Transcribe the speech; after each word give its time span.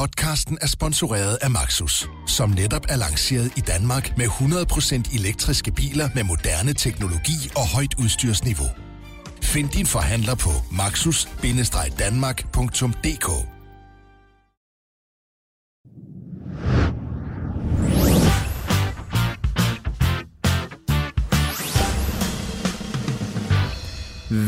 Podcasten 0.00 0.58
er 0.60 0.66
sponsoreret 0.66 1.38
af 1.42 1.50
Maxus, 1.50 2.08
som 2.26 2.50
netop 2.50 2.86
er 2.88 2.96
lanceret 2.96 3.52
i 3.56 3.60
Danmark 3.60 4.16
med 4.16 4.26
100% 4.26 5.18
elektriske 5.18 5.72
biler 5.72 6.08
med 6.14 6.24
moderne 6.24 6.72
teknologi 6.72 7.50
og 7.56 7.68
højt 7.74 7.94
udstyrsniveau. 7.98 8.66
Find 9.42 9.68
din 9.68 9.86
forhandler 9.86 10.34
på 10.34 10.50
maxus-danmark.dk 10.72 13.30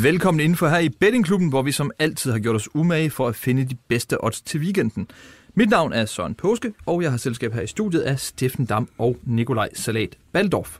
Velkommen 0.02 0.40
indenfor 0.40 0.68
her 0.68 0.78
i 0.78 0.88
Bettingklubben, 0.88 1.48
hvor 1.48 1.62
vi 1.62 1.72
som 1.72 1.90
altid 1.98 2.32
har 2.32 2.38
gjort 2.38 2.56
os 2.56 2.68
umage 2.74 3.10
for 3.10 3.28
at 3.28 3.36
finde 3.36 3.64
de 3.64 3.76
bedste 3.88 4.24
odds 4.24 4.40
til 4.40 4.60
weekenden. 4.60 5.08
Mit 5.54 5.70
navn 5.70 5.92
er 5.92 6.04
Søren 6.04 6.34
Påske, 6.34 6.72
og 6.86 7.02
jeg 7.02 7.10
har 7.10 7.18
selskab 7.18 7.52
her 7.52 7.60
i 7.60 7.66
studiet 7.66 8.00
af 8.00 8.18
Steffen 8.18 8.64
Dam 8.64 8.88
og 8.98 9.16
Nikolaj 9.22 9.68
Salat 9.74 10.18
Baldorf. 10.32 10.78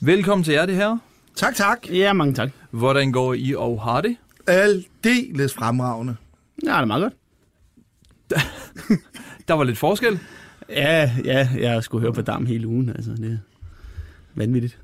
Velkommen 0.00 0.44
til 0.44 0.54
jer, 0.54 0.66
det 0.66 0.74
her. 0.74 0.98
Tak, 1.34 1.54
tak. 1.54 1.90
Ja, 1.90 2.12
mange 2.12 2.34
tak. 2.34 2.50
Hvordan 2.70 3.12
går 3.12 3.34
I 3.34 3.54
og 3.54 3.82
har 3.82 4.00
det? 4.00 4.16
Aldeles 4.46 5.54
fremragende. 5.54 6.16
Ja, 6.64 6.72
det 6.72 6.78
er 6.80 6.84
meget 6.84 7.02
godt. 7.02 7.14
Der 9.48 9.54
var 9.54 9.64
lidt 9.64 9.78
forskel. 9.78 10.18
Ja, 10.68 11.12
ja, 11.24 11.48
jeg 11.58 11.84
skulle 11.84 12.02
høre 12.02 12.12
på 12.12 12.22
Dam 12.22 12.46
hele 12.46 12.66
ugen, 12.68 12.88
altså 12.88 13.10
det 13.10 13.32
er 13.32 13.38
vanvittigt. 14.34 14.78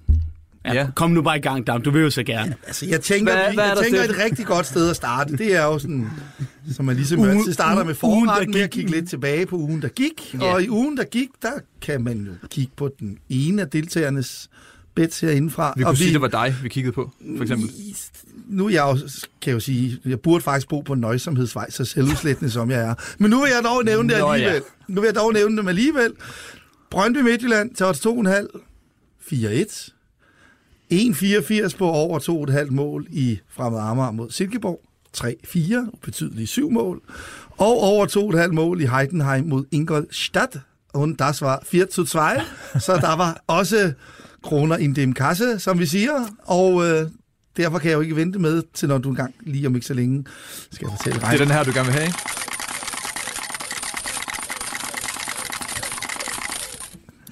Ja, 0.65 0.73
Ja. 0.75 0.87
Kom 0.97 1.11
nu 1.11 1.23
bare 1.23 1.37
i 1.37 1.41
gang, 1.41 1.67
Dam. 1.67 1.83
Du 1.83 1.91
vil 1.91 2.03
jo 2.03 2.11
så 2.11 2.23
gerne. 2.23 2.55
Altså, 2.67 2.87
jeg 2.87 3.01
tænker, 3.01 3.33
Hvad- 3.33 3.45
hvad, 3.45 3.55
hvad 3.55 3.65
jeg 3.65 3.77
tænker 3.85 4.03
et 4.03 4.19
rigtig 4.25 4.47
godt 4.47 4.67
sted 4.67 4.91
at 4.91 4.97
starte. 4.97 5.37
Det 5.37 5.55
er 5.57 5.65
jo 5.65 5.79
sådan, 5.79 6.11
som 6.75 6.85
man 6.85 6.97
ligesom 6.97 7.25
altid 7.25 7.53
starter 7.53 7.85
med 7.85 7.95
ugen, 8.05 8.27
der 8.29 8.33
forretten 8.35 8.55
med 8.55 8.61
at 8.61 8.71
gik. 8.71 8.81
kigge 8.83 8.97
lidt 8.97 9.11
tilbage 9.11 9.47
på 9.47 9.57
ugen, 9.57 9.83
der 9.83 9.89
gik. 9.89 10.35
Ja. 10.35 10.53
Og 10.55 10.63
i 10.63 10.71
ugen, 10.71 10.97
der 10.97 11.05
gik, 11.05 11.29
der 11.43 11.51
kan 11.83 12.03
man 12.05 12.19
jo 12.19 12.49
kigge 12.51 12.73
på 12.77 12.91
den 13.01 13.19
ene 13.29 13.63
af 13.63 13.69
deltagernes 13.69 14.51
bets 14.95 15.21
herindefra. 15.21 15.73
Vi 15.77 15.83
kunne 15.83 15.93
og 15.93 15.97
sige, 15.97 16.13
det 16.13 16.21
var 16.21 16.29
dig, 16.29 16.55
vi 16.63 16.69
kiggede 16.69 16.93
på, 16.93 17.11
for 17.37 17.43
eksempel. 17.43 17.71
Nu 18.49 18.67
er 18.67 18.71
jeg 18.71 18.83
jo, 18.83 18.93
kan 18.95 19.07
jeg 19.47 19.55
jo 19.55 19.61
sige, 19.61 19.99
jeg 20.05 20.21
burde 20.21 20.45
faktisk 20.45 20.69
bo 20.69 20.81
på 20.81 20.93
en 20.93 21.01
nøjsomhedsvej, 21.01 21.71
så 21.71 21.85
selvudslættende 21.85 22.51
som 22.51 22.71
jeg 22.71 22.81
er. 22.81 22.95
Men 23.19 23.31
nu 23.31 23.41
vil 23.41 23.51
jeg 23.55 23.65
dog 23.65 23.85
nævne 23.85 24.09
det 24.15 24.19
Nå, 24.19 24.27
ja. 24.27 24.33
alligevel. 24.33 24.63
Nu 24.89 25.01
vil 25.01 25.09
jeg 25.09 25.15
dog 25.15 25.33
nævne 25.33 25.57
dem 25.57 25.69
alligevel. 25.69 26.13
Brøndby 26.91 27.19
Midtjylland 27.19 27.75
til 27.75 27.87
odds 27.87 28.07
2,5. 28.07 28.61
4-1. 29.33 29.91
1,84 30.95 31.77
på 31.77 31.91
over 31.91 32.19
2,5 32.19 32.71
mål 32.71 33.07
i 33.11 33.39
Fremad 33.57 33.81
Amager 33.81 34.11
mod 34.11 34.31
Silkeborg. 34.31 34.81
3-4, 35.17 35.99
betydelige 36.03 36.47
7 36.47 36.71
mål. 36.71 37.03
Og 37.51 37.81
over 37.81 38.07
2,5 38.47 38.53
mål 38.53 38.81
i 38.81 38.87
Heidenheim 38.87 39.45
mod 39.45 39.65
Ingolstadt. 39.71 40.57
Und 40.95 41.17
das 41.17 41.43
var 41.43 41.63
4-2. 41.65 41.69
Så 42.79 42.97
der 42.97 43.17
var 43.17 43.43
også 43.47 43.93
kroner 44.43 44.77
in 44.77 44.97
dem 44.97 45.13
kasse, 45.13 45.59
som 45.59 45.79
vi 45.79 45.87
siger. 45.87 46.27
Og 46.45 46.87
øh, 46.87 47.09
derfor 47.57 47.79
kan 47.79 47.91
jeg 47.91 47.97
jo 47.97 48.01
ikke 48.01 48.17
vente 48.17 48.39
med 48.39 48.63
til, 48.75 48.89
når 48.89 48.99
du 48.99 49.09
engang 49.09 49.35
lige 49.41 49.67
om 49.67 49.75
ikke 49.75 49.87
så 49.87 49.95
længe 49.95 50.25
skal 50.73 50.87
jeg 50.87 50.97
fortælle 50.99 51.21
Det 51.21 51.41
er 51.41 51.45
den 51.45 51.51
her, 51.55 51.65
du 51.65 51.73
gerne 51.75 51.87
vil 51.87 51.95
have, 51.95 52.07
ikke? 52.07 52.44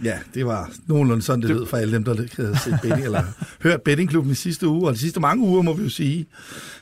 Ja, 0.04 0.18
det 0.34 0.46
var 0.46 0.70
nogenlunde 0.86 1.22
sådan, 1.22 1.42
det 1.42 1.50
lød 1.50 1.66
for 1.66 1.76
alle 1.76 1.94
dem, 1.94 2.04
der 2.04 2.14
havde 2.36 2.58
set 2.58 2.78
betting, 2.82 3.04
eller 3.04 3.22
hørt 3.62 3.82
bettingklubben 3.82 4.32
i 4.32 4.34
sidste 4.34 4.68
uge, 4.68 4.88
og 4.88 4.94
de 4.94 4.98
sidste 4.98 5.20
mange 5.20 5.44
uger, 5.44 5.62
må 5.62 5.72
vi 5.72 5.82
jo 5.82 5.88
sige. 5.88 6.26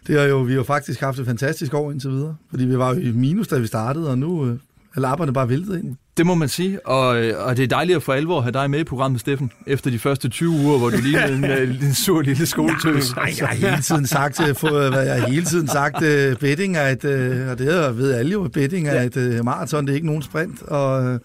Det 0.06 0.18
har 0.18 0.27
jo, 0.27 0.38
vi 0.38 0.52
har 0.52 0.56
jo 0.56 0.62
faktisk 0.64 1.00
haft 1.00 1.18
et 1.18 1.27
fantastisk 1.27 1.74
år 1.74 1.92
indtil 1.92 2.10
videre, 2.10 2.36
fordi 2.50 2.64
vi 2.64 2.78
var 2.78 2.94
jo 2.94 3.00
i 3.00 3.12
minus, 3.12 3.48
da 3.48 3.58
vi 3.58 3.66
startede, 3.66 4.10
og 4.10 4.18
nu 4.18 4.46
øh, 4.46 4.56
er 4.96 5.00
lapperne 5.00 5.32
bare 5.32 5.48
væltet 5.48 5.78
ind. 5.78 5.96
Det 6.16 6.27
må 6.27 6.34
man 6.34 6.48
sige, 6.48 6.86
og, 6.86 7.22
øh, 7.22 7.46
og 7.46 7.56
det 7.56 7.62
er 7.62 7.66
dejligt 7.66 7.96
at 7.96 8.02
for 8.02 8.12
alvor 8.12 8.36
at 8.36 8.42
have 8.42 8.52
dig 8.52 8.70
med 8.70 8.80
i 8.80 8.84
programmet, 8.84 9.20
Steffen, 9.20 9.50
efter 9.66 9.90
de 9.90 9.98
første 9.98 10.28
20 10.28 10.50
uger, 10.50 10.78
hvor 10.78 10.90
du 10.90 10.96
lignede 10.96 11.34
en, 11.34 11.44
øh, 11.44 11.82
en 11.84 11.94
sur 11.94 12.20
lille 12.20 12.46
skoletøs. 12.46 13.16
Nej, 13.16 13.34
jeg 13.39 13.48
har 13.48 13.55
hele 13.55 13.83
tiden 13.83 14.06
sagt, 14.06 14.48
øh, 14.48 14.55
få, 14.55 14.68
hvad 14.68 15.06
jeg 15.06 15.20
har 15.20 15.28
hele 15.28 15.45
tiden 15.45 15.68
sagt, 15.68 15.98
betting 16.40 16.77
er 16.77 16.89
et, 16.89 17.05
og 17.50 17.58
det 17.58 17.98
ved 17.98 18.12
alle 18.12 18.33
jo, 18.33 18.48
betting 18.52 18.89
er 18.89 19.02
et 19.02 19.45
maraton, 19.45 19.86
det 19.86 19.92
er 19.92 19.95
ikke 19.95 20.06
nogen 20.06 20.22
sprint, 20.22 20.62
og 20.62 21.20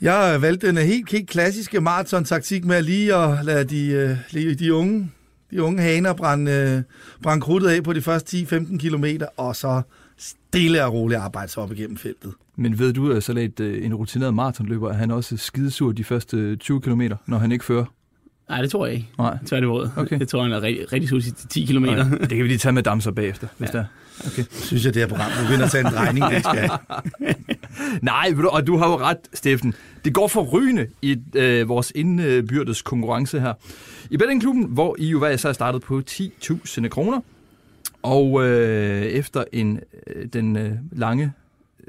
jeg 0.00 0.42
valgte 0.42 0.66
den 0.66 0.76
helt, 0.76 1.10
helt 1.12 1.28
klassiske 1.28 1.80
maraton-taktik 1.80 2.64
med 2.64 2.82
lige 2.82 3.14
at 3.14 3.44
lade 3.44 3.64
de, 3.64 3.86
øh, 3.86 4.16
lige 4.30 4.54
de 4.54 4.74
unge 4.74 5.10
de 5.50 5.62
unge 5.62 5.82
haner 5.82 6.12
brænde, 6.12 6.52
øh, 6.52 6.82
brænde 7.22 7.40
krudtet 7.40 7.68
af 7.68 7.82
på 7.82 7.92
de 7.92 8.02
første 8.02 8.36
10-15 8.36 8.78
km, 8.78 9.04
og 9.36 9.56
så 9.56 9.82
stille 10.18 10.84
og 10.84 10.92
roligt 10.92 11.20
arbejde 11.20 11.52
sig 11.52 11.62
op 11.62 11.72
igennem 11.72 11.96
feltet. 11.96 12.32
Men 12.56 12.78
ved 12.78 12.92
du, 12.92 13.10
øh, 13.10 13.16
at 13.16 13.28
lidt 13.28 13.60
øh, 13.60 13.84
en 13.84 13.94
rutineret 13.94 14.34
maratonløber, 14.34 14.88
er 14.88 14.94
han 14.94 15.10
også 15.10 15.36
skidesur 15.36 15.92
de 15.92 16.04
første 16.04 16.36
øh, 16.36 16.56
20 16.56 16.80
km, 16.80 17.02
når 17.26 17.38
han 17.38 17.52
ikke 17.52 17.64
fører? 17.64 17.84
Nej, 18.48 18.62
det 18.62 18.70
tror 18.70 18.86
jeg 18.86 18.94
ikke. 18.94 19.08
Nej. 19.18 19.38
Tværtimod. 19.46 19.90
Okay. 19.96 20.18
Det 20.18 20.28
tror 20.28 20.38
jeg, 20.38 20.44
han 20.44 20.52
er 20.52 20.62
rigtig, 20.62 20.92
rigtig 20.92 21.08
sur 21.08 21.18
de 21.18 21.30
10 21.30 21.64
kilometer. 21.64 22.08
Nej, 22.08 22.18
det 22.18 22.28
kan 22.28 22.38
vi 22.38 22.48
lige 22.48 22.58
tage 22.58 22.72
med 22.72 22.82
damser 22.82 23.10
bagefter, 23.10 23.46
hvis 23.58 23.74
ja. 23.74 23.78
der. 23.78 23.84
Okay. 24.26 24.44
Synes 24.50 24.84
jeg, 24.84 24.94
det 24.94 25.02
her 25.02 25.08
program 25.08 25.30
begynder 25.42 25.64
at 25.64 25.70
tage 25.70 25.86
en 25.86 25.92
drejning, 25.92 26.24
det 26.30 26.44
skal. 26.44 26.70
Nej, 28.02 28.34
og 28.50 28.66
du 28.66 28.76
har 28.76 28.88
jo 28.90 28.96
ret, 28.96 29.16
Steffen. 29.34 29.74
Det 30.04 30.14
går 30.14 30.28
for 30.28 30.42
rygende 30.42 30.86
i 31.02 31.16
øh, 31.34 31.68
vores 31.68 31.92
indbyrdes 31.94 32.82
konkurrence 32.82 33.40
her. 33.40 33.54
I 34.10 34.16
bettingklubben, 34.16 34.64
hvor 34.64 34.96
I 34.98 35.08
jo 35.08 35.18
hver 35.18 35.30
især 35.30 35.52
startet 35.52 35.82
på 35.82 36.02
10.000 36.10 36.88
kroner. 36.88 37.20
Og 38.02 38.46
øh, 38.46 39.02
efter 39.02 39.44
en, 39.52 39.80
øh, 40.06 40.26
den 40.32 40.56
øh, 40.56 40.72
lange 40.92 41.32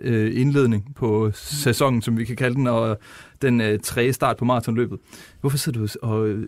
øh, 0.02 0.42
indledning 0.42 0.96
på 0.96 1.32
sæsonen, 1.34 2.02
som 2.02 2.18
vi 2.18 2.26
kan 2.26 2.36
kalde 2.36 2.56
den, 2.56 2.68
og 2.68 2.98
den 3.42 3.62
øh, 3.62 3.80
tredje 3.80 4.14
start 4.14 4.38
på 4.38 4.46
maratonløbet. 4.46 5.00
Hvorfor 5.42 5.58
sidder 5.58 5.80
du 5.80 5.88
og 6.02 6.28
øh, 6.28 6.48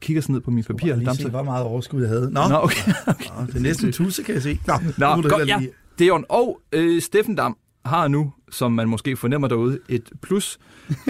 kigger 0.00 0.22
sådan 0.22 0.34
ned 0.34 0.40
på 0.40 0.50
mine 0.50 0.64
papirer? 0.64 1.00
Jeg 1.00 1.16
se, 1.16 1.28
hvor 1.28 1.42
meget 1.42 1.64
overskud 1.64 2.00
jeg 2.00 2.08
havde. 2.08 2.30
Nå, 2.30 2.48
Nå, 2.48 2.56
okay. 2.64 2.92
Nå 3.06 3.12
det 3.46 3.56
er 3.56 3.60
næsten 3.60 3.92
tusse, 3.92 4.22
kan 4.22 4.34
jeg 4.34 4.42
se. 4.42 4.58
Nå, 4.66 4.74
Nå, 4.98 5.22
du 5.22 5.28
godt, 5.28 5.48
ja. 5.48 5.60
Det 5.98 6.04
er 6.04 6.08
jo 6.08 6.24
Og 6.28 6.60
øh, 6.72 7.02
Steffen 7.02 7.34
Dam 7.34 7.56
har 7.84 8.08
nu, 8.08 8.32
som 8.50 8.72
man 8.72 8.88
måske 8.88 9.16
fornemmer 9.16 9.48
derude, 9.48 9.78
et 9.88 10.10
plus. 10.22 10.58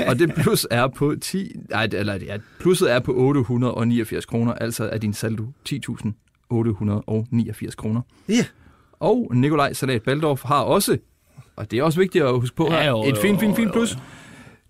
og 0.07 0.19
det 0.19 0.35
plus 0.43 0.67
er 0.71 0.89
på 0.89 1.15
10, 1.21 1.53
nej, 1.71 1.89
eller 1.93 2.15
ja, 2.15 2.37
plusset 2.61 2.93
er 2.93 3.01
på 3.01 3.15
889 3.15 4.27
kroner, 4.27 4.53
altså 4.53 4.89
er 4.93 4.99
din 4.99 5.13
saldo 5.13 5.45
10.889 5.69 7.71
kroner. 7.77 8.01
Ja. 8.29 8.45
Og 9.01 9.31
Nikolaj 9.35 9.73
Salat 9.73 10.03
Baldorf 10.03 10.43
har 10.43 10.61
også, 10.61 10.99
og 11.57 11.71
det 11.71 11.79
er 11.79 11.83
også 11.83 11.99
vigtigt 12.01 12.25
at 12.25 12.41
huske 12.41 12.57
på 12.57 12.69
her, 12.71 12.77
Ja, 12.79 12.89
jo, 12.89 13.05
et 13.05 13.19
fint, 13.19 13.41
fint, 13.41 13.57
fint 13.57 13.73
plus. 13.73 13.99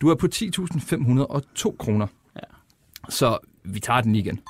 Du 0.01 0.09
er 0.11 0.15
på 0.15 0.29
10.502 0.35 1.77
kroner. 1.79 2.07
Ja. 2.37 2.41
Så 3.09 3.39
vi 3.65 3.81
tager 3.81 4.01
den 4.01 4.13
lige 4.13 4.23
igen. 4.25 4.41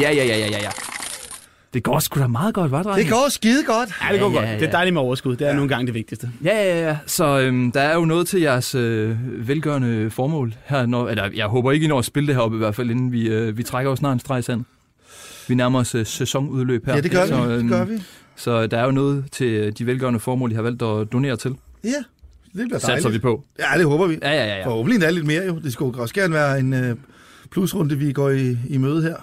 Ja, 0.00 0.10
ja, 0.12 0.24
ja, 0.24 0.36
ja, 0.38 0.46
ja, 0.50 0.58
ja. 0.62 0.70
Det 1.74 1.82
går 1.82 1.98
sgu 1.98 2.20
da 2.20 2.26
meget 2.26 2.54
godt, 2.54 2.70
var 2.70 2.82
det? 2.82 2.96
Det 2.96 3.08
går 3.08 3.28
skide 3.30 3.64
godt. 3.64 3.88
Ja, 4.08 4.12
det 4.12 4.20
går 4.20 4.28
Ja, 4.30 4.34
godt. 4.34 4.44
ja, 4.46 4.52
ja. 4.52 4.58
Det 4.58 4.66
er 4.66 4.70
dejligt 4.70 4.94
med 4.94 5.02
overskud. 5.02 5.36
Det 5.36 5.44
er 5.44 5.48
ja. 5.50 5.54
nogle 5.54 5.68
gange 5.68 5.86
det 5.86 5.94
vigtigste. 5.94 6.30
Ja, 6.44 6.56
ja, 6.64 6.86
ja. 6.88 6.98
Så 7.06 7.38
øhm, 7.40 7.72
der 7.72 7.80
er 7.80 7.94
jo 7.94 8.04
noget 8.04 8.26
til 8.28 8.40
jeres 8.40 8.74
øh, 8.74 9.48
velgørende 9.48 10.10
formål 10.10 10.54
her. 10.64 10.86
Når, 10.86 11.08
eller 11.08 11.30
jeg 11.34 11.46
håber 11.46 11.72
ikke, 11.72 11.84
I 11.84 11.88
når 11.88 11.98
at 11.98 12.04
spille 12.04 12.26
det 12.26 12.34
heroppe 12.34 12.56
i 12.56 12.58
hvert 12.58 12.74
fald, 12.74 12.90
inden 12.90 13.12
vi, 13.12 13.28
øh, 13.28 13.56
vi 13.58 13.62
trækker 13.62 13.90
jo 13.90 13.96
snart 13.96 14.12
en 14.12 14.20
streg 14.20 14.38
i 14.38 14.42
sand. 14.42 14.64
Vi 15.48 15.54
nærmer 15.54 15.78
os 15.80 15.94
øh, 15.94 16.06
sæsonudløb 16.06 16.86
her. 16.86 16.94
Ja, 16.94 17.00
det 17.00 17.10
gør 17.10 17.26
så, 17.26 17.46
vi. 17.46 17.54
Det 17.58 17.68
gør 17.68 17.84
vi. 17.84 18.02
Så 18.36 18.66
der 18.66 18.78
er 18.78 18.84
jo 18.84 18.90
noget 18.90 19.24
til 19.32 19.46
øh, 19.46 19.72
de 19.72 19.86
velgørende 19.86 20.20
formål, 20.20 20.52
I 20.52 20.54
har 20.54 20.62
valgt 20.62 20.82
at 20.82 21.12
donere 21.12 21.36
til. 21.36 21.56
Ja, 21.84 21.88
det 21.88 22.04
bliver 22.52 22.78
Satser 22.78 22.88
dejligt. 22.94 23.14
vi 23.14 23.18
på. 23.18 23.44
Ja, 23.58 23.78
det 23.78 23.86
håber 23.86 24.06
vi. 24.06 24.18
Ja, 24.22 24.30
ja, 24.30 24.46
ja. 24.46 24.56
ja. 24.58 24.66
Forhåbentlig 24.66 24.94
endda 24.94 25.10
lidt 25.10 25.26
mere 25.26 25.44
jo. 25.46 25.58
Det 25.58 25.72
skulle 25.72 26.00
også 26.00 26.14
gerne 26.14 26.34
være 26.34 26.58
en 26.60 26.72
øh, 26.72 26.96
plusrunde, 27.50 27.98
vi 27.98 28.12
går 28.12 28.30
i, 28.30 28.56
i 28.68 28.78
møde 28.78 29.02
her. 29.02 29.16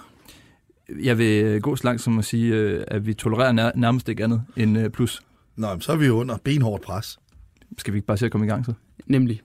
Jeg 1.02 1.18
vil 1.18 1.60
gå 1.60 1.76
så 1.76 1.84
langt 1.84 2.02
som 2.02 2.18
at 2.18 2.24
sige, 2.24 2.54
at 2.88 3.06
vi 3.06 3.14
tolererer 3.14 3.52
nær, 3.52 3.70
nærmest 3.74 4.08
ikke 4.08 4.24
andet 4.24 4.42
end 4.56 4.90
plus. 4.90 5.20
Nå, 5.56 5.70
men 5.70 5.80
så 5.80 5.92
er 5.92 5.96
vi 5.96 6.06
jo 6.06 6.20
under 6.20 6.36
benhårdt 6.44 6.82
pres. 6.82 7.18
Skal 7.78 7.92
vi 7.92 7.98
ikke 7.98 8.06
bare 8.06 8.16
se 8.16 8.26
at 8.26 8.32
komme 8.32 8.46
i 8.46 8.50
gang 8.50 8.66
så? 8.66 8.72
Nemlig. 9.06 9.42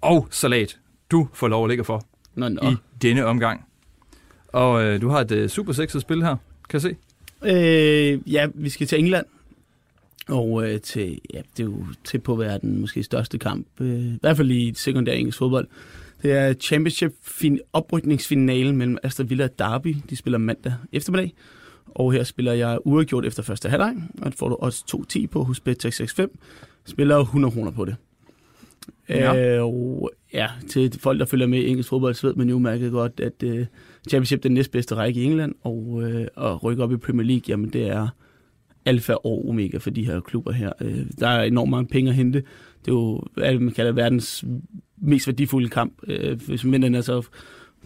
Og 0.00 0.28
Salat, 0.30 0.78
du 1.10 1.28
får 1.34 1.48
lov 1.48 1.64
at 1.64 1.68
lægge 1.68 1.84
for 1.84 2.04
Nå, 2.34 2.48
nå. 2.48 2.70
i 2.70 2.74
denne 3.02 3.24
omgang. 3.26 3.64
Og 4.48 4.84
øh, 4.84 5.00
du 5.00 5.08
har 5.08 5.20
et 5.20 5.30
øh, 5.30 5.48
super 5.48 5.72
sexet 5.72 6.02
spil 6.02 6.22
her, 6.22 6.36
kan 6.68 6.80
jeg 6.80 6.82
se. 6.82 6.96
Øh, 7.44 8.32
ja, 8.32 8.46
vi 8.54 8.68
skal 8.68 8.86
til 8.86 8.98
England. 8.98 9.26
Og 10.28 10.68
øh, 10.68 10.80
til, 10.80 11.18
ja, 11.34 11.40
det 11.56 11.62
er 11.62 11.64
jo 11.64 11.84
til 12.04 12.18
på 12.18 12.32
at 12.32 12.38
være 12.38 12.58
den 12.58 12.80
måske 12.80 13.02
største 13.02 13.38
kamp. 13.38 13.66
Øh, 13.80 14.00
I 14.00 14.18
hvert 14.20 14.36
fald 14.36 14.50
i 14.50 14.72
sekundær 14.74 15.12
engelsk 15.12 15.38
fodbold. 15.38 15.68
Det 16.22 16.32
er 16.32 16.54
championship 16.54 17.12
fin- 17.22 17.60
oprykningsfinalen 17.72 18.76
mellem 18.76 18.98
Aston 19.02 19.30
Villa 19.30 19.44
og 19.44 19.58
Derby. 19.58 19.96
De 20.10 20.16
spiller 20.16 20.38
mandag 20.38 20.74
eftermiddag. 20.92 21.34
Og 21.86 22.12
her 22.12 22.24
spiller 22.24 22.52
jeg 22.52 22.78
uafgjort 22.84 23.24
efter 23.24 23.42
første 23.42 23.68
halvleg. 23.68 23.94
Og 24.22 24.30
det 24.30 24.38
får 24.38 24.48
du 24.48 24.54
også 24.54 25.04
2-10 25.16 25.26
på 25.26 25.44
hos 25.44 25.62
Bet665. 25.68 26.26
Spiller 26.86 27.18
100 27.18 27.52
kroner 27.52 27.70
på 27.70 27.84
det. 27.84 27.96
Ja. 29.08 29.56
Øh, 29.56 29.64
og 29.64 30.10
ja, 30.32 30.48
til 30.68 30.98
folk, 31.00 31.20
der 31.20 31.26
følger 31.26 31.46
med 31.46 31.58
i 31.58 31.68
engelsk 31.68 31.88
fodbold, 31.88 32.14
så 32.14 32.26
ved 32.26 32.34
man 32.34 32.48
jo 32.48 32.58
mærket 32.58 32.92
godt, 32.92 33.20
at 33.20 33.42
øh, 33.42 33.66
Championship 34.08 34.38
er 34.38 34.42
den 34.42 34.52
næstbedste 34.52 34.94
række 34.94 35.20
i 35.20 35.24
England, 35.24 35.54
og 35.62 36.02
øh, 36.02 36.26
at 36.36 36.64
rykke 36.64 36.82
op 36.82 36.92
i 36.92 36.96
Premier 36.96 37.26
League, 37.26 37.44
jamen 37.48 37.68
det 37.68 37.86
er 37.86 38.08
alfa 38.84 39.12
og 39.12 39.48
omega 39.48 39.78
for 39.78 39.90
de 39.90 40.06
her 40.06 40.20
klubber 40.20 40.52
her. 40.52 40.72
Øh, 40.80 41.06
der 41.20 41.28
er 41.28 41.42
enormt 41.42 41.70
mange 41.70 41.88
penge 41.88 42.10
at 42.10 42.16
hente. 42.16 42.38
Det 42.84 42.90
er 42.90 42.92
jo, 42.92 43.22
hvad 43.34 43.58
man 43.58 43.72
kalder 43.72 43.92
verdens 43.92 44.44
mest 44.96 45.26
værdifulde 45.26 45.68
kamp. 45.68 45.92
Øh, 46.06 46.40
hvis 46.46 46.64
man 46.64 46.82
den 46.82 47.02
så 47.02 47.22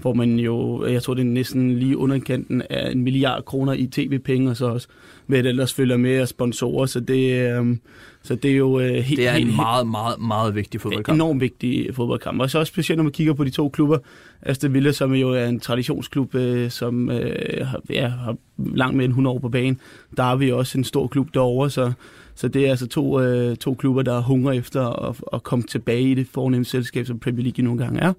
får 0.01 0.15
man 0.15 0.39
jo, 0.39 0.87
jeg 0.87 1.03
tror 1.03 1.15
det 1.15 1.21
er 1.21 1.27
næsten 1.27 1.79
lige 1.79 1.97
underkanten 1.97 2.63
af 2.71 2.91
en 2.91 3.03
milliard 3.03 3.45
kroner 3.45 3.73
i 3.73 3.87
tv-penge, 3.87 4.51
og 4.51 4.57
så 4.57 4.67
også 4.67 4.89
med 5.27 5.39
at 5.39 5.45
det 5.45 5.51
ellers 5.51 5.75
følger 5.75 5.97
med 5.97 6.15
af 6.15 6.29
sponsorer, 6.29 6.87
så 6.87 7.01
det, 7.01 7.33
øh, 7.33 7.77
så 8.23 8.35
det 8.35 8.51
er 8.51 8.57
jo 8.57 8.81
øh, 8.81 8.95
helt, 8.95 9.19
Det 9.19 9.29
er 9.29 9.33
helt, 9.33 9.51
en 9.51 9.57
meget, 9.57 9.87
meget, 9.87 10.21
meget 10.21 10.55
vigtig 10.55 10.81
fodboldkamp. 10.81 11.17
enormt 11.17 11.41
vigtig 11.41 11.95
fodboldkamp. 11.95 12.41
Og 12.41 12.51
så 12.51 12.59
også 12.59 12.71
specielt, 12.71 12.97
når 12.97 13.05
man 13.05 13.13
kigger 13.13 13.33
på 13.33 13.45
de 13.45 13.51
to 13.51 13.69
klubber. 13.69 13.99
Aston 14.43 14.75
Villa, 14.75 14.93
som 14.93 15.15
jo 15.15 15.31
er 15.31 15.47
en 15.47 15.61
traditionsklub, 15.61 16.35
øh, 16.35 16.71
som 16.71 17.11
øh, 17.11 17.67
har, 17.67 17.81
ja, 17.91 18.09
har 18.09 18.37
langt 18.59 18.97
mere 18.97 19.05
end 19.05 19.13
100 19.13 19.35
år 19.35 19.39
på 19.39 19.49
banen. 19.49 19.81
Der 20.17 20.23
er 20.23 20.37
vi 20.37 20.53
også 20.53 20.79
en 20.79 20.85
stor 20.85 21.07
klub 21.07 21.29
derovre, 21.35 21.71
så, 21.71 21.93
så 22.35 22.49
det 22.49 22.67
er 22.67 22.71
altså 22.71 22.87
to, 22.87 23.21
øh, 23.21 23.57
to 23.57 23.75
klubber, 23.75 24.03
der 24.03 24.21
hunger 24.21 24.53
efter 24.53 25.09
at, 25.09 25.17
at 25.33 25.43
komme 25.43 25.63
tilbage 25.63 26.11
i 26.11 26.15
det 26.15 26.27
fornemme 26.27 26.65
selskab, 26.65 27.07
som 27.07 27.19
Premier 27.19 27.43
League 27.43 27.65
nogle 27.65 27.85
gange 27.85 28.01
er. 28.01 28.13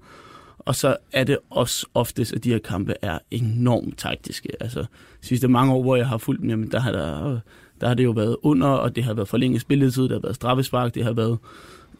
Og 0.60 0.74
så 0.74 0.96
er 1.12 1.24
det 1.24 1.38
også 1.50 1.86
oftest, 1.94 2.32
at 2.32 2.44
de 2.44 2.50
her 2.50 2.58
kampe 2.58 2.94
er 3.02 3.18
enormt 3.30 3.98
taktiske. 3.98 4.48
Altså, 4.60 4.84
sidste 5.20 5.48
mange 5.48 5.72
år, 5.72 5.82
hvor 5.82 5.96
jeg 5.96 6.08
har 6.08 6.18
fulgt 6.18 6.40
dem, 6.42 6.50
jamen, 6.50 6.70
der 6.70 6.80
har 6.80 6.92
der, 6.92 7.38
der 7.80 7.86
har 7.88 7.94
det 7.94 8.04
jo 8.04 8.10
været 8.10 8.36
under, 8.42 8.68
og 8.68 8.96
det 8.96 9.04
har 9.04 9.14
været 9.14 9.28
forlænget 9.28 9.60
spilletid, 9.60 10.08
der 10.08 10.14
har 10.14 10.20
været 10.20 10.36
straffespark, 10.36 10.94
det 10.94 11.04
har 11.04 11.12
været 11.12 11.38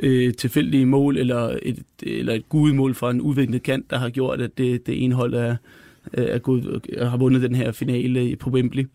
øh, 0.00 0.34
tilfældige 0.34 0.86
mål, 0.86 1.16
eller 1.16 1.58
et, 1.62 1.82
eller 2.02 2.34
et 2.34 2.48
gudemål 2.48 2.94
fra 2.94 3.10
en 3.10 3.20
udviklet 3.20 3.62
kant, 3.62 3.90
der 3.90 3.98
har 3.98 4.10
gjort, 4.10 4.40
at 4.40 4.58
det, 4.58 4.86
det 4.86 5.04
ene 5.04 5.14
hold 5.14 5.34
er, 5.34 5.56
er 6.12 6.38
gået, 6.38 6.86
har 6.98 7.16
vundet 7.16 7.42
den 7.42 7.54
her 7.54 7.72
finale 7.72 8.36
på 8.36 8.50
Wembley. 8.50 8.86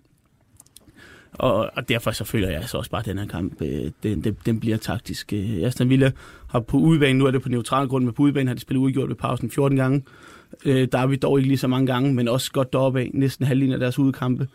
Og, 1.39 1.69
og 1.75 1.89
derfor 1.89 2.11
så 2.11 2.23
føler 2.23 2.49
jeg 2.49 2.63
så 2.69 2.77
også 2.77 2.91
bare, 2.91 2.99
at 2.99 3.05
den 3.05 3.17
her 3.17 3.27
kamp, 3.27 3.61
øh, 3.61 3.91
den, 4.03 4.23
den, 4.23 4.37
den 4.45 4.59
bliver 4.59 4.77
taktisk. 4.77 5.33
Øh, 5.33 5.63
Aston 5.63 5.89
Villa 5.89 6.11
har 6.47 6.59
på 6.59 6.77
udebane, 6.77 7.19
nu 7.19 7.25
er 7.25 7.31
det 7.31 7.41
på 7.41 7.49
neutral 7.49 7.87
grund, 7.87 8.05
men 8.05 8.13
på 8.13 8.23
udebane 8.23 8.47
har 8.47 8.55
de 8.55 8.61
spillet 8.61 8.81
udgjort 8.81 9.09
ved 9.09 9.15
pausen 9.15 9.51
14 9.51 9.77
gange. 9.77 10.03
Øh, 10.65 10.87
der 10.91 10.97
er 10.97 11.07
vi 11.07 11.15
dog 11.15 11.39
ikke 11.39 11.47
lige 11.47 11.57
så 11.57 11.67
mange 11.67 11.87
gange, 11.87 12.13
men 12.13 12.27
også 12.27 12.51
godt 12.51 12.73
deroppe 12.73 12.99
af, 12.99 13.11
næsten 13.13 13.45
halvdelen 13.45 13.73
af 13.73 13.79
deres 13.79 13.99
udekampe. 13.99 14.47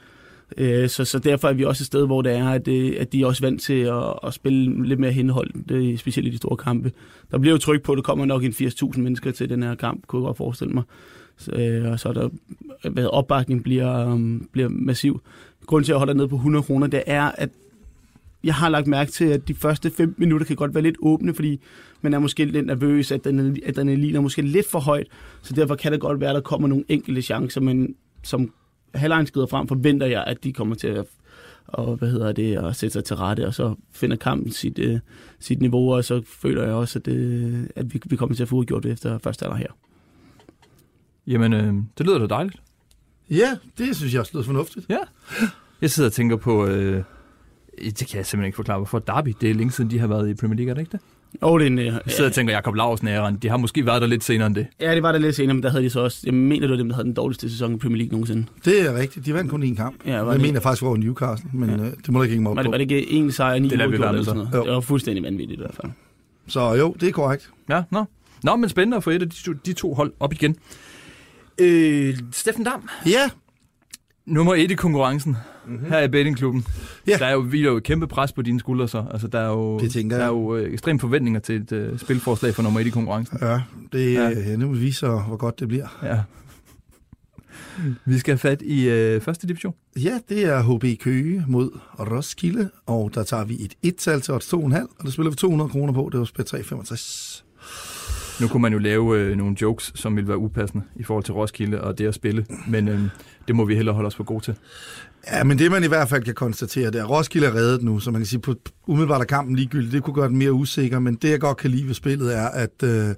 Øh, 0.56 0.88
så, 0.88 1.05
så 1.05 1.19
derfor 1.19 1.49
er 1.49 1.53
vi 1.53 1.65
også 1.65 1.82
et 1.82 1.87
sted, 1.87 2.06
hvor 2.06 2.23
det 2.23 2.32
er, 2.32 2.49
at, 2.49 2.69
øh, 2.69 2.97
at 2.99 3.12
de 3.12 3.23
er 3.23 3.27
også 3.27 3.43
vant 3.43 3.62
til 3.62 3.81
at, 3.81 4.15
at 4.27 4.35
spille 4.35 4.87
lidt 4.87 5.00
mere 5.00 5.12
henhold, 5.12 5.50
øh, 5.71 5.99
specielt 5.99 6.29
i 6.29 6.31
de 6.31 6.37
store 6.37 6.56
kampe. 6.56 6.93
Der 7.31 7.38
bliver 7.38 7.55
jo 7.55 7.59
tryk 7.59 7.82
på, 7.82 7.93
at 7.93 7.97
der 7.97 8.03
kommer 8.03 8.25
nok 8.25 8.44
en 8.44 8.53
80.000 8.53 9.00
mennesker 9.00 9.31
til 9.31 9.49
den 9.49 9.62
her 9.62 9.75
kamp, 9.75 10.06
kunne 10.06 10.23
jeg 10.23 10.27
godt 10.27 10.37
forestille 10.37 10.75
mig. 10.75 10.82
Så, 11.37 11.53
øh, 11.53 11.93
og 11.93 12.00
så 12.00 12.09
er 12.09 12.12
der, 12.12 12.29
hvad 12.91 13.06
opbakningen 13.06 13.62
bliver, 13.62 14.12
um, 14.12 14.49
bliver 14.53 14.69
massiv. 14.69 15.21
Grunden 15.70 15.84
til, 15.84 15.93
at 15.93 15.94
jeg 15.94 15.99
holder 15.99 16.14
ned 16.14 16.28
på 16.28 16.37
100 16.37 16.62
kroner, 16.62 16.87
det 16.87 17.02
er, 17.06 17.22
at 17.25 17.50
jeg 18.44 18.55
har 18.55 18.69
lagt 18.69 18.87
mærke 18.87 19.11
til, 19.11 19.25
at 19.25 19.49
de 19.49 19.55
første 19.55 19.90
5 19.90 20.14
minutter 20.19 20.46
kan 20.46 20.56
godt 20.56 20.75
være 20.75 20.82
lidt 20.82 20.96
åbne, 21.02 21.34
fordi 21.34 21.61
man 22.00 22.14
er 22.14 22.19
måske 22.19 22.44
lidt 22.44 22.67
nervøs, 22.67 23.12
at 23.12 23.25
den, 23.25 23.56
at 23.67 23.76
den 23.76 24.14
er 24.14 24.20
måske 24.20 24.43
lidt 24.43 24.70
for 24.70 24.78
højt, 24.78 25.06
så 25.43 25.55
derfor 25.55 25.75
kan 25.75 25.93
det 25.93 26.00
godt 26.00 26.20
være, 26.20 26.31
at 26.31 26.34
der 26.34 26.40
kommer 26.40 26.69
nogle 26.69 26.84
enkelte 26.88 27.22
chancer, 27.22 27.61
men 27.61 27.94
som 28.22 28.52
halvlejen 28.94 29.26
skrider 29.26 29.46
frem, 29.46 29.69
forventer 29.69 30.06
jeg, 30.06 30.25
at 30.26 30.44
de 30.44 30.52
kommer 30.52 30.75
til 30.75 30.88
at 30.88 31.06
og 31.67 31.96
hvad 31.96 32.11
hedder 32.11 32.32
det, 32.32 32.56
at 32.56 32.76
sætte 32.76 32.93
sig 32.93 33.05
til 33.05 33.17
rette, 33.17 33.46
og 33.46 33.55
så 33.55 33.75
finder 33.93 34.17
kampen 34.17 34.52
sit, 34.52 34.78
uh, 34.78 34.99
sit 35.40 35.61
niveau, 35.61 35.94
og 35.94 36.05
så 36.05 36.22
føler 36.26 36.62
jeg 36.62 36.72
også, 36.72 36.99
at, 36.99 37.06
det, 37.06 37.72
at 37.76 37.94
vi, 37.94 38.00
vi 38.06 38.17
kommer 38.17 38.37
til 38.37 38.43
at 38.43 38.49
få 38.49 38.56
udgjort 38.56 38.82
det 38.82 38.93
efter 38.93 39.19
første 39.19 39.44
alder 39.44 39.56
her. 39.56 39.69
Jamen, 41.26 41.52
øh, 41.52 41.75
det 41.99 42.06
lyder 42.06 42.19
da 42.19 42.26
dejligt. 42.26 42.56
Ja, 43.31 43.58
det 43.78 43.96
synes 43.96 44.12
jeg 44.12 44.20
også 44.20 44.32
lyder 44.34 44.44
fornuftigt. 44.44 44.87
Ja. 44.88 44.99
Jeg 45.82 45.91
sidder 45.91 46.09
og 46.09 46.12
tænker 46.12 46.37
på, 46.37 46.67
øh, 46.67 47.03
det 47.79 47.97
kan 47.99 48.17
jeg 48.17 48.27
simpelthen 48.27 48.44
ikke 48.44 48.56
forklare, 48.56 48.79
hvorfor 48.79 48.99
Derby, 48.99 49.35
det 49.41 49.50
er 49.50 49.55
længe 49.55 49.73
siden, 49.73 49.91
de 49.91 49.99
har 49.99 50.06
været 50.06 50.29
i 50.31 50.35
Premier 50.35 50.56
League, 50.56 50.71
er 50.71 50.75
det 50.75 50.81
ikke 50.81 50.93
det? 50.93 51.00
Og 51.41 51.61
det 51.61 51.67
er 51.67 51.71
en, 51.71 51.79
uh, 51.79 51.85
Jeg 51.85 52.00
sidder 52.06 52.31
og 52.31 52.35
tænker, 52.35 52.53
Jakob 52.55 52.75
Larsen 52.75 53.09
er 53.09 53.31
De 53.31 53.49
har 53.49 53.56
måske 53.56 53.87
været 53.87 54.03
der 54.03 54.09
lidt 54.09 54.25
senere 54.25 54.47
end 54.47 54.55
det. 54.55 54.67
Ja, 54.81 54.94
det 54.94 55.03
var 55.03 55.12
der 55.12 55.19
lidt 55.19 55.37
senere, 55.37 55.55
men 55.55 55.62
der 55.62 55.71
havde 55.71 55.85
de 55.85 55.91
så 55.91 56.00
også, 56.00 56.21
jeg 56.25 56.35
mener, 56.35 56.61
det 56.61 56.71
var 56.71 56.77
dem, 56.77 56.88
der 56.88 56.94
havde 56.94 57.05
den 57.06 57.15
dårligste 57.15 57.50
sæson 57.50 57.75
i 57.75 57.79
Premier 57.79 57.99
League 57.99 58.12
nogensinde. 58.12 58.47
Det 58.65 58.81
er 58.88 58.94
rigtigt. 58.94 59.27
De 59.27 59.35
vandt 59.35 59.50
kun 59.50 59.62
én 59.62 59.75
kamp. 59.77 60.06
Ja, 60.06 60.19
var 60.21 60.32
jeg 60.32 60.41
det- 60.41 60.49
mener 60.49 60.61
faktisk 60.61 60.82
over 60.82 60.97
Newcastle, 60.97 61.50
men 61.55 61.71
Ja. 61.71 61.77
øh, 61.77 61.93
det 61.97 62.09
må 62.09 62.19
du 62.19 62.23
ikke 62.23 62.32
hænge 62.32 62.43
mig 62.43 62.50
op 62.50 62.56
Var 62.56 62.62
det, 62.62 62.69
på. 62.69 62.71
var 62.71 62.79
det 62.79 62.91
ikke 62.91 63.11
en 63.11 63.32
sejr, 63.32 63.59
ni 63.59 63.69
Det 63.69 63.79
med 63.79 63.87
eller 63.87 64.11
sådan 64.12 64.25
så. 64.25 64.35
noget? 64.35 64.50
Jo. 64.55 64.65
Det 64.65 64.73
var 64.73 64.81
fuldstændig 64.81 65.25
vanvittigt 65.25 65.61
i 65.61 65.62
hvert 65.62 65.75
fald. 65.75 65.93
Så 66.49 66.75
jo, 66.75 66.97
det 67.00 67.09
er 67.09 67.12
korrekt. 67.12 67.50
Ja, 67.69 67.82
nå. 67.91 68.05
Nå, 68.43 68.56
men 68.56 68.69
spændende 68.69 68.97
at 68.97 69.05
få 69.05 69.11
et 69.11 69.23
af 69.23 69.31
de 69.31 69.37
to, 69.37 69.53
de 69.67 69.73
to 69.73 69.94
hold 69.94 70.12
op 70.21 70.32
igen. 70.32 70.56
Øh, 71.61 72.19
Steffen 72.32 72.65
Dam, 72.65 72.88
Ja, 73.06 73.31
nummer 74.27 74.55
et 74.55 74.71
i 74.71 74.75
konkurrencen 74.75 75.37
mm-hmm. 75.70 75.88
her 75.93 76.00
i 76.00 76.08
bettingklubben. 76.08 76.64
Ja. 77.06 77.17
Der 77.19 77.26
er 77.26 77.32
jo, 77.32 77.43
hviler 77.43 77.70
jo 77.70 77.76
et 77.76 77.82
kæmpe 77.82 78.06
pres 78.06 78.32
på 78.32 78.43
dine 78.43 78.61
skuldre 78.61 78.88
så. 78.88 79.05
Altså, 79.11 79.28
der 79.28 79.38
er 79.40 79.49
jo, 79.49 79.78
Det 79.78 79.90
tænker 79.90 80.17
der 80.17 80.25
er 80.25 80.28
jo 80.28 80.56
øh, 80.56 80.72
ekstreme 80.72 81.00
forventninger 81.00 81.40
til 81.40 81.56
et 81.56 81.72
øh, 81.72 81.99
spilforslag 81.99 82.55
for 82.55 82.62
nummer 82.62 82.81
et 82.81 82.87
i 82.87 82.90
konkurrencen. 82.90 83.38
ja, 83.40 83.61
det 83.93 84.14
Ja. 84.14 84.28
Ja, 84.28 84.56
nu 84.56 84.69
vil 84.69 84.81
vise, 84.81 85.06
hvor 85.06 85.37
godt 85.37 85.61
det 85.61 85.69
bliver. 85.69 85.99
Ja. 86.02 86.20
Vi 88.05 88.19
skal 88.19 88.32
have 88.32 88.38
fat 88.38 88.62
i 88.62 88.88
øh, 88.88 89.20
første 89.20 89.46
division. 89.46 89.75
Ja, 89.96 90.19
det 90.28 90.44
er 90.44 90.62
HB 90.62 91.00
Køge 91.00 91.44
mod 91.49 91.70
Roskilde, 91.99 92.70
og 92.87 93.11
der 93.14 93.22
tager 93.22 93.44
vi 93.44 93.56
et 93.61 93.75
et-tal 93.82 94.20
til 94.20 94.34
odds 94.34 94.55
2,5, 94.55 94.58
og 94.99 95.05
der 95.05 95.11
spiller 95.11 95.31
vi 95.31 95.37
200 95.37 95.70
kroner 95.70 95.93
på, 95.93 96.08
det 96.12 96.19
var 96.19 96.25
spil 96.25 96.43
3,65. 96.43 97.44
Nu 98.40 98.48
kunne 98.48 98.62
man 98.62 98.72
jo 98.72 98.78
lave 98.78 99.19
øh, 99.19 99.37
nogle 99.37 99.56
jokes, 99.62 99.92
som 99.94 100.16
ville 100.16 100.28
være 100.28 100.38
upassende 100.38 100.84
i 100.96 101.02
forhold 101.02 101.25
til 101.25 101.34
Roskilde 101.34 101.81
og 101.81 101.98
det 101.98 102.06
at 102.06 102.14
spille, 102.14 102.46
men 102.69 102.88
øh, 102.88 103.00
det 103.48 103.56
må 103.56 103.64
vi 103.64 103.75
hellere 103.75 103.94
holde 103.94 104.06
os 104.06 104.14
for 104.14 104.25
gode 104.25 104.44
til. 104.44 104.54
Ja, 105.32 105.44
men 105.44 105.58
det 105.58 105.70
man 105.70 105.84
i 105.84 105.87
hvert 105.87 106.08
fald 106.08 106.22
kan 106.22 106.34
konstatere, 106.34 106.87
det 106.90 107.00
er, 107.00 107.04
at 107.04 107.10
Roskilde 107.10 107.46
er 107.46 107.54
reddet 107.54 107.82
nu, 107.82 107.98
så 107.98 108.10
man 108.10 108.20
kan 108.20 108.26
sige, 108.26 108.40
på 108.40 108.54
umiddelbart 108.87 109.20
er 109.20 109.25
kampen 109.25 109.56
ligegyldig. 109.56 109.92
Det 109.92 110.02
kunne 110.02 110.14
gøre 110.14 110.28
den 110.28 110.37
mere 110.37 110.52
usikker, 110.52 110.98
men 110.98 111.14
det 111.14 111.31
jeg 111.31 111.40
godt 111.40 111.56
kan 111.56 111.70
lide 111.70 111.87
ved 111.87 111.94
spillet 111.94 112.37
er, 112.37 112.46
at 112.46 112.82
øh, 112.82 113.14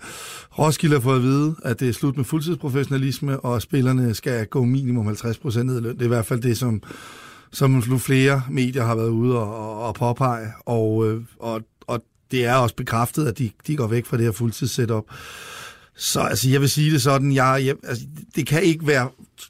Roskilde 0.58 0.94
har 0.94 1.00
fået 1.00 1.16
at 1.16 1.22
vide, 1.22 1.54
at 1.64 1.80
det 1.80 1.88
er 1.88 1.92
slut 1.92 2.16
med 2.16 2.24
fuldtidsprofessionalisme, 2.24 3.40
og 3.40 3.56
at 3.56 3.62
spillerne 3.62 4.14
skal 4.14 4.46
gå 4.46 4.64
minimum 4.64 5.08
50% 5.08 5.62
ned 5.62 5.78
i 5.78 5.82
løn. 5.82 5.94
Det 5.94 6.00
er 6.00 6.04
i 6.04 6.08
hvert 6.08 6.26
fald 6.26 6.40
det, 6.40 6.58
som, 6.58 6.82
som 7.52 7.82
nu 7.88 7.98
flere 7.98 8.42
medier 8.50 8.84
har 8.84 8.94
været 8.94 9.10
ude 9.10 9.38
og, 9.38 9.56
og, 9.56 9.82
og 9.82 9.94
påpege, 9.94 10.46
og, 10.66 11.10
øh, 11.10 11.20
og, 11.38 11.52
og 11.54 11.62
det 12.32 12.44
er 12.44 12.54
også 12.54 12.74
bekræftet, 12.74 13.26
at 13.26 13.38
de, 13.38 13.50
de 13.66 13.76
går 13.76 13.86
væk 13.86 14.06
fra 14.06 14.16
det 14.16 14.24
her 14.24 14.32
fuldtidssetup. 14.32 15.04
Så 15.96 16.20
altså, 16.20 16.50
jeg 16.50 16.60
vil 16.60 16.70
sige 16.70 16.92
det 16.92 17.02
sådan, 17.02 17.32
jeg, 17.32 17.62
jeg, 17.66 17.74
altså, 17.88 18.04
det 18.36 18.46
kan 18.46 18.62
ikke 18.62 18.86
være 18.86 19.08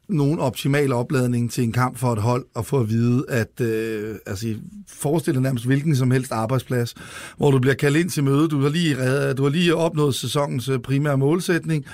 nogen 0.09 0.39
optimal 0.39 0.93
opladning 0.93 1.53
til 1.53 1.65
en 1.65 1.73
kamp 1.73 1.99
for 1.99 2.13
et 2.13 2.19
hold 2.19 2.45
at 2.57 2.67
få 2.67 2.81
at 2.81 2.89
vide, 2.89 3.25
at 3.29 3.61
øh, 3.61 4.17
altså, 4.27 4.55
forestil 4.89 5.35
dig 5.35 5.43
nærmest 5.43 5.67
hvilken 5.67 5.97
som 5.97 6.11
helst 6.11 6.33
arbejdsplads, 6.33 6.95
hvor 7.37 7.51
du 7.51 7.59
bliver 7.59 7.75
kaldt 7.75 7.97
ind 7.97 8.11
til 8.11 8.25
møde, 8.25 8.49
du 8.49 8.61
har 8.61 8.69
lige, 8.69 8.99
reddet, 8.99 9.39
du 9.39 9.43
har 9.43 9.51
lige 9.51 9.75
opnået 9.75 10.15
sæsonens 10.15 10.69
øh, 10.69 10.79
primære 10.79 11.19
målsætning, 11.19 11.85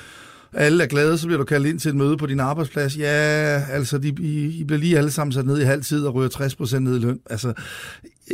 alle 0.53 0.85
er 0.85 0.89
glade, 0.89 1.19
så 1.19 1.27
bliver 1.27 1.39
du 1.39 1.45
kaldt 1.45 1.67
ind 1.67 1.79
til 1.79 1.89
et 1.89 1.97
møde 1.97 2.17
på 2.17 2.27
din 2.27 2.41
arbejdsplads. 2.41 2.99
Ja, 2.99 3.63
altså, 3.71 3.99
de, 3.99 4.09
I, 4.09 4.61
I 4.61 4.65
bliver 4.65 4.81
lige 4.81 4.99
alle 4.99 5.11
sammen 5.11 5.33
sat 5.33 5.47
ned 5.47 5.61
i 5.61 5.65
halv 5.65 5.83
tid 5.83 6.07
og 6.07 6.15
ryger 6.15 6.29
60% 6.29 6.79
ned 6.79 6.97
i 6.97 6.99
løn. 6.99 7.21
Altså, 7.31 7.53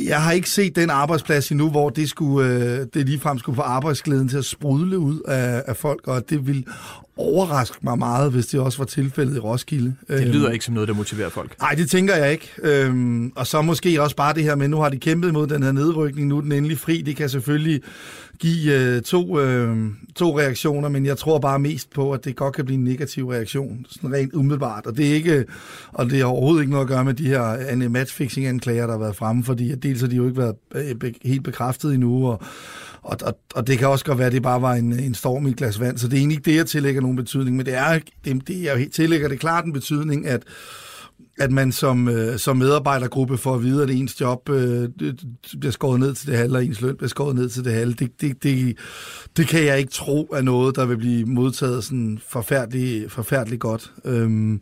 jeg 0.03 0.23
har 0.23 0.33
ikke 0.33 0.51
set 0.51 0.77
den 0.77 0.91
arbejdsplads 0.91 1.51
endnu, 1.51 1.71
hvor 1.71 1.91
det, 1.91 2.09
skulle, 2.09 2.49
øh, 2.49 2.87
det 2.95 3.07
ligefrem 3.07 3.39
skulle 3.39 3.57
få 3.57 3.63
arbejdsglæden 3.63 4.29
til 4.29 4.37
at 4.37 4.45
sprudle 4.45 4.99
ud 4.99 5.21
af, 5.21 5.63
af 5.67 5.77
folk, 5.77 6.09
og 6.09 6.31
det 6.31 6.47
vil 6.47 6.67
overraske 7.17 7.77
mig 7.83 7.99
meget, 7.99 8.33
hvis 8.33 8.47
det 8.47 8.61
også 8.61 8.79
var 8.79 8.85
tilfældet 8.85 9.37
i 9.37 9.39
Roskilde. 9.39 9.95
Det 10.09 10.27
lyder 10.27 10.51
ikke 10.51 10.65
som 10.65 10.75
noget, 10.75 10.89
der 10.89 10.95
motiverer 10.95 11.29
folk. 11.29 11.61
Nej, 11.61 11.75
det 11.75 11.91
tænker 11.91 12.15
jeg 12.15 12.33
ikke. 12.33 12.51
Øhm, 12.63 13.33
og 13.37 13.47
så 13.47 13.63
måske 13.63 14.03
også 14.03 14.17
bare 14.17 14.35
det 14.35 14.43
her 14.43 14.55
med, 14.55 14.69
nu 14.69 14.77
har 14.77 14.89
de 14.89 14.99
kæmpet 14.99 15.33
mod 15.33 15.47
den 15.47 15.63
her 15.63 15.73
nedrykning, 15.73 16.29
nu 16.29 16.37
er 16.37 16.41
den 16.41 16.53
endelig 16.53 16.79
fri. 16.79 17.03
Det 17.03 17.17
kan 17.17 17.29
selvfølgelig 17.29 17.83
give 18.39 18.75
øh, 18.75 19.03
to, 19.03 19.41
øh, 19.41 19.77
to 20.17 20.39
reaktioner, 20.39 20.89
men 20.89 21.07
jeg 21.07 21.19
tror 21.19 21.39
bare 21.39 21.59
mest 21.59 21.91
på, 21.91 22.13
at 22.13 22.25
det 22.25 22.37
godt 22.37 22.55
kan 22.55 22.65
blive 22.65 22.79
en 22.79 22.85
negativ 22.85 23.29
reaktion, 23.29 23.87
sådan 23.91 24.13
rent 24.13 24.35
umiddelbart. 24.35 24.87
Og 24.87 24.97
det 24.97 25.11
er 25.11 25.15
ikke, 25.15 25.45
og 25.93 26.11
det 26.11 26.19
har 26.19 26.27
overhovedet 26.27 26.61
ikke 26.61 26.73
noget 26.73 26.85
at 26.85 26.89
gøre 26.89 27.05
med 27.05 27.15
de 27.15 27.27
her 27.27 27.89
matchfixing-anklager, 27.89 28.87
der 28.87 28.93
har 28.93 28.99
været 28.99 29.17
fremme, 29.17 29.45
fordi 29.45 29.75
dels 29.85 30.00
har 30.00 30.09
de 30.09 30.17
jo 30.17 30.26
ikke 30.26 30.37
været 30.37 30.57
øh, 30.75 31.12
helt 31.25 31.45
bekræftet 31.45 31.95
endnu, 31.95 32.26
og 32.26 32.41
og, 33.05 33.17
og, 33.23 33.38
og 33.55 33.67
det 33.67 33.79
kan 33.79 33.88
også 33.88 34.05
godt 34.05 34.19
være, 34.19 34.26
at 34.26 34.33
det 34.33 34.43
bare 34.43 34.62
var 34.62 34.75
en, 34.75 34.93
en 34.93 35.14
storm 35.14 35.47
i 35.47 35.50
et 35.50 35.57
glas 35.57 35.81
vand, 35.81 35.99
så 35.99 36.09
det 36.09 36.14
er 36.14 36.19
egentlig 36.19 36.37
ikke 36.37 36.50
det, 36.50 36.57
jeg 36.57 36.67
tillægger 36.67 37.00
nogen 37.00 37.17
betydning, 37.17 37.57
men 37.57 37.67
det 37.67 37.75
er, 37.75 37.99
det, 38.25 38.49
det 38.49 38.62
jeg 38.62 38.88
tillægger 38.93 39.29
det 39.29 39.41
klart 39.41 39.64
en 39.64 39.73
betydning, 39.73 40.26
at 40.26 40.43
at 41.38 41.53
man 41.53 41.73
som, 41.73 42.09
øh, 42.09 42.38
som 42.38 42.57
medarbejdergruppe 42.57 43.38
får 43.38 43.55
at 43.55 43.62
vide, 43.62 43.83
at 43.83 43.91
ens 43.91 44.21
job 44.21 44.49
øh, 44.50 44.88
bliver 45.61 45.71
skåret 45.73 46.00
ned 46.00 46.14
til 46.14 46.26
det 46.29 46.37
halve, 46.37 46.57
og 46.57 46.64
ens 46.64 46.81
løn 46.81 46.97
bliver 46.97 47.09
skåret 47.09 47.37
ned 47.37 47.49
til 47.49 47.64
det 47.64 47.73
halve. 47.73 47.95
Det, 47.95 48.21
det, 48.21 48.43
det, 48.43 48.76
det 49.37 49.49
kan 49.49 49.64
jeg 49.64 49.79
ikke 49.79 49.93
tro 49.93 50.29
er 50.35 50.43
noget, 50.43 50.76
der 50.76 50.87
vil 50.87 50.97
blive 50.97 51.26
modtaget 51.26 51.85
sådan 51.85 52.19
forfærdeligt, 52.29 53.12
forfærdeligt 53.12 53.61
godt. 53.61 53.93
Øhm, 54.05 54.61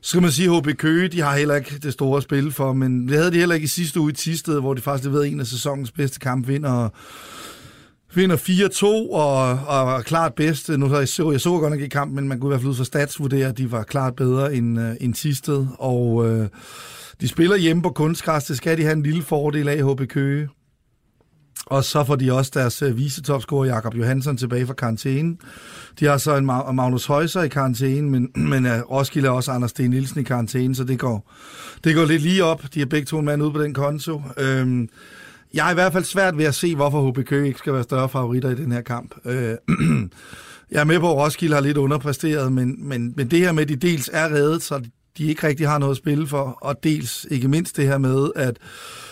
så 0.00 0.10
skal 0.10 0.22
man 0.22 0.30
sige, 0.30 0.50
at 0.50 0.56
HB 0.56 0.78
Køge, 0.78 1.08
de 1.08 1.20
har 1.20 1.36
heller 1.36 1.54
ikke 1.54 1.78
det 1.82 1.92
store 1.92 2.22
spil 2.22 2.52
for, 2.52 2.72
men 2.72 3.08
det 3.08 3.16
havde 3.16 3.30
de 3.30 3.38
heller 3.38 3.54
ikke 3.54 3.64
i 3.64 3.68
sidste 3.68 4.00
uge 4.00 4.10
i 4.10 4.14
Tisted, 4.14 4.60
hvor 4.60 4.74
de 4.74 4.80
faktisk 4.80 5.06
leverede 5.06 5.28
en 5.28 5.40
af 5.40 5.46
sæsonens 5.46 5.92
bedste 5.92 6.18
kamp 6.18 6.48
Vinder 6.48 6.88
vinder 8.14 8.36
4-2 8.36 8.86
og, 8.86 9.58
og 9.66 9.98
er 9.98 10.02
klart 10.02 10.34
bedst. 10.34 10.68
Nu 10.68 10.88
så 10.88 10.98
jeg 10.98 11.08
så, 11.08 11.30
jeg 11.30 11.40
så 11.40 11.50
godt 11.50 11.72
nok 11.72 11.80
i 11.80 11.88
kampen, 11.88 12.16
men 12.16 12.28
man 12.28 12.40
kunne 12.40 12.48
i 12.48 12.50
hvert 12.50 12.60
fald 12.60 12.70
ud 12.70 12.74
fra 12.74 12.84
stats 12.84 13.20
vurdere, 13.20 13.48
at 13.48 13.58
de 13.58 13.72
var 13.72 13.82
klart 13.82 14.16
bedre 14.16 14.54
end, 14.54 14.78
uh, 14.78 14.84
end 15.00 15.14
Tisted. 15.14 15.66
Og 15.78 16.14
uh, 16.14 16.46
de 17.20 17.28
spiller 17.28 17.56
hjemme 17.56 17.82
på 17.82 17.90
kunstgræs. 17.90 18.44
Det 18.44 18.56
skal 18.56 18.78
de 18.78 18.82
have 18.82 18.92
en 18.92 19.02
lille 19.02 19.22
fordel 19.22 19.68
af 19.68 19.92
HB 19.92 20.08
Køge. 20.08 20.48
Og 21.70 21.84
så 21.84 22.04
får 22.04 22.16
de 22.16 22.32
også 22.32 22.50
deres 22.54 22.82
uh, 22.82 22.96
visetopscorer 22.96 23.66
Jakob 23.66 23.94
Johansson 23.94 24.36
tilbage 24.36 24.66
fra 24.66 24.74
karantæne. 24.74 25.36
De 26.00 26.04
har 26.04 26.16
så 26.16 26.36
en 26.36 26.46
Magnus 26.46 27.06
Højser 27.06 27.42
i 27.42 27.48
karantæne, 27.48 28.10
men, 28.10 28.30
men 28.52 28.66
øh, 28.66 28.80
Roskilde 28.80 29.28
er 29.28 29.32
også 29.32 29.52
Anders 29.52 29.70
Sten 29.70 29.90
Nielsen 29.90 30.20
i 30.20 30.22
karantæne, 30.22 30.74
så 30.74 30.84
det 30.84 30.98
går, 30.98 31.32
det 31.84 31.94
går 31.94 32.04
lidt 32.04 32.22
lige 32.22 32.44
op. 32.44 32.62
De 32.74 32.78
har 32.78 32.86
begge 32.86 33.06
to 33.06 33.18
en 33.18 33.24
mand 33.24 33.42
ude 33.42 33.52
på 33.52 33.62
den 33.62 33.74
konto. 33.74 34.22
Øhm, 34.38 34.88
jeg 35.54 35.66
er 35.66 35.70
i 35.70 35.74
hvert 35.74 35.92
fald 35.92 36.04
svært 36.04 36.38
ved 36.38 36.44
at 36.44 36.54
se, 36.54 36.74
hvorfor 36.74 37.10
HB 37.10 37.26
Køge 37.26 37.46
ikke 37.46 37.58
skal 37.58 37.72
være 37.72 37.82
større 37.82 38.08
favoritter 38.08 38.50
i 38.50 38.54
den 38.54 38.72
her 38.72 38.80
kamp. 38.80 39.14
Øh, 39.24 39.54
jeg 40.72 40.80
er 40.80 40.84
med 40.84 41.00
på, 41.00 41.10
at 41.10 41.16
Roskilde 41.16 41.54
har 41.54 41.62
lidt 41.62 41.76
underpræsteret, 41.76 42.52
men, 42.52 42.88
men, 42.88 43.12
men 43.16 43.30
det 43.30 43.38
her 43.38 43.52
med, 43.52 43.62
at 43.62 43.68
de 43.68 43.76
dels 43.76 44.10
er 44.12 44.28
reddet, 44.28 44.62
så 44.62 44.78
de 44.78 44.90
ikke 45.26 45.46
rigtig 45.46 45.68
har 45.68 45.78
noget 45.78 45.90
at 45.90 45.96
spille 45.96 46.26
for, 46.26 46.58
og 46.60 46.84
dels 46.84 47.26
ikke 47.30 47.48
mindst 47.48 47.76
det 47.76 47.86
her 47.86 47.98
med, 47.98 48.30
at 48.36 48.58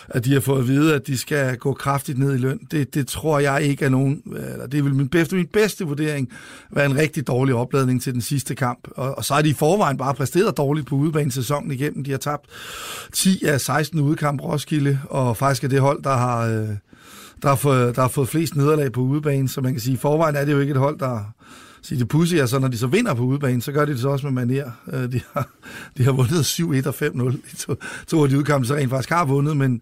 at 0.08 0.24
de 0.24 0.32
har 0.32 0.40
fået 0.40 0.58
at 0.58 0.68
vide, 0.68 0.94
at 0.94 1.06
de 1.06 1.18
skal 1.18 1.56
gå 1.56 1.72
kraftigt 1.72 2.18
ned 2.18 2.34
i 2.34 2.38
løn. 2.38 2.60
Det, 2.70 2.94
det 2.94 3.08
tror 3.08 3.38
jeg 3.38 3.62
ikke 3.62 3.84
er 3.84 3.88
nogen, 3.88 4.22
eller 4.52 4.66
det 4.66 4.84
vil 4.84 4.94
min 4.94 5.08
bedste, 5.08 5.36
min 5.36 5.46
bedste 5.46 5.84
vurdering 5.84 6.28
være 6.70 6.86
en 6.86 6.96
rigtig 6.96 7.26
dårlig 7.26 7.54
opladning 7.54 8.02
til 8.02 8.12
den 8.12 8.20
sidste 8.20 8.54
kamp. 8.54 8.88
Og, 8.96 9.18
og 9.18 9.24
så 9.24 9.34
er 9.34 9.42
de 9.42 9.48
i 9.48 9.54
forvejen 9.54 9.96
bare 9.96 10.14
præsteret 10.14 10.56
dårligt 10.56 10.86
på 10.86 11.12
sæsonen 11.30 11.70
igennem. 11.70 12.04
De 12.04 12.10
har 12.10 12.18
tabt 12.18 12.46
10 13.12 13.44
af 13.44 13.60
16 13.60 14.00
udekamp 14.00 14.40
Roskilde, 14.40 15.00
og 15.10 15.36
faktisk 15.36 15.64
er 15.64 15.68
det 15.68 15.80
hold, 15.80 16.02
der 16.02 16.16
har... 16.16 16.46
Øh, 16.46 16.68
der 17.42 17.48
har, 17.48 17.56
fået, 17.56 17.96
der 17.96 18.02
har 18.02 18.08
fået 18.08 18.28
flest 18.28 18.56
nederlag 18.56 18.92
på 18.92 19.00
udebane, 19.00 19.48
så 19.48 19.60
man 19.60 19.72
kan 19.72 19.80
sige, 19.80 19.94
i 19.94 19.96
forvejen 19.96 20.36
er 20.36 20.44
det 20.44 20.52
jo 20.52 20.60
ikke 20.60 20.70
et 20.70 20.76
hold, 20.76 20.98
der, 20.98 21.32
sige, 21.86 21.98
det 21.98 22.08
pudsige 22.08 22.42
er 22.42 22.46
så, 22.46 22.58
når 22.58 22.68
de 22.68 22.78
så 22.78 22.86
vinder 22.86 23.14
på 23.14 23.22
udebane, 23.22 23.62
så 23.62 23.72
gør 23.72 23.84
de 23.84 23.92
det 23.92 24.00
så 24.00 24.08
også 24.08 24.26
med 24.26 24.46
manier. 24.46 24.70
Øh, 24.92 25.12
de 25.12 25.20
har, 25.32 25.48
de 25.98 26.04
har 26.04 26.12
vundet 26.12 26.40
7-1 26.40 26.88
og 26.88 26.94
5-0 27.34 27.36
i 27.52 27.56
to, 27.56 27.74
to 28.06 28.22
af 28.22 28.28
de 28.28 28.38
udkampe, 28.38 28.66
så 28.66 28.74
rent 28.74 28.90
faktisk 28.90 29.10
har 29.10 29.24
vundet, 29.24 29.56
men, 29.56 29.80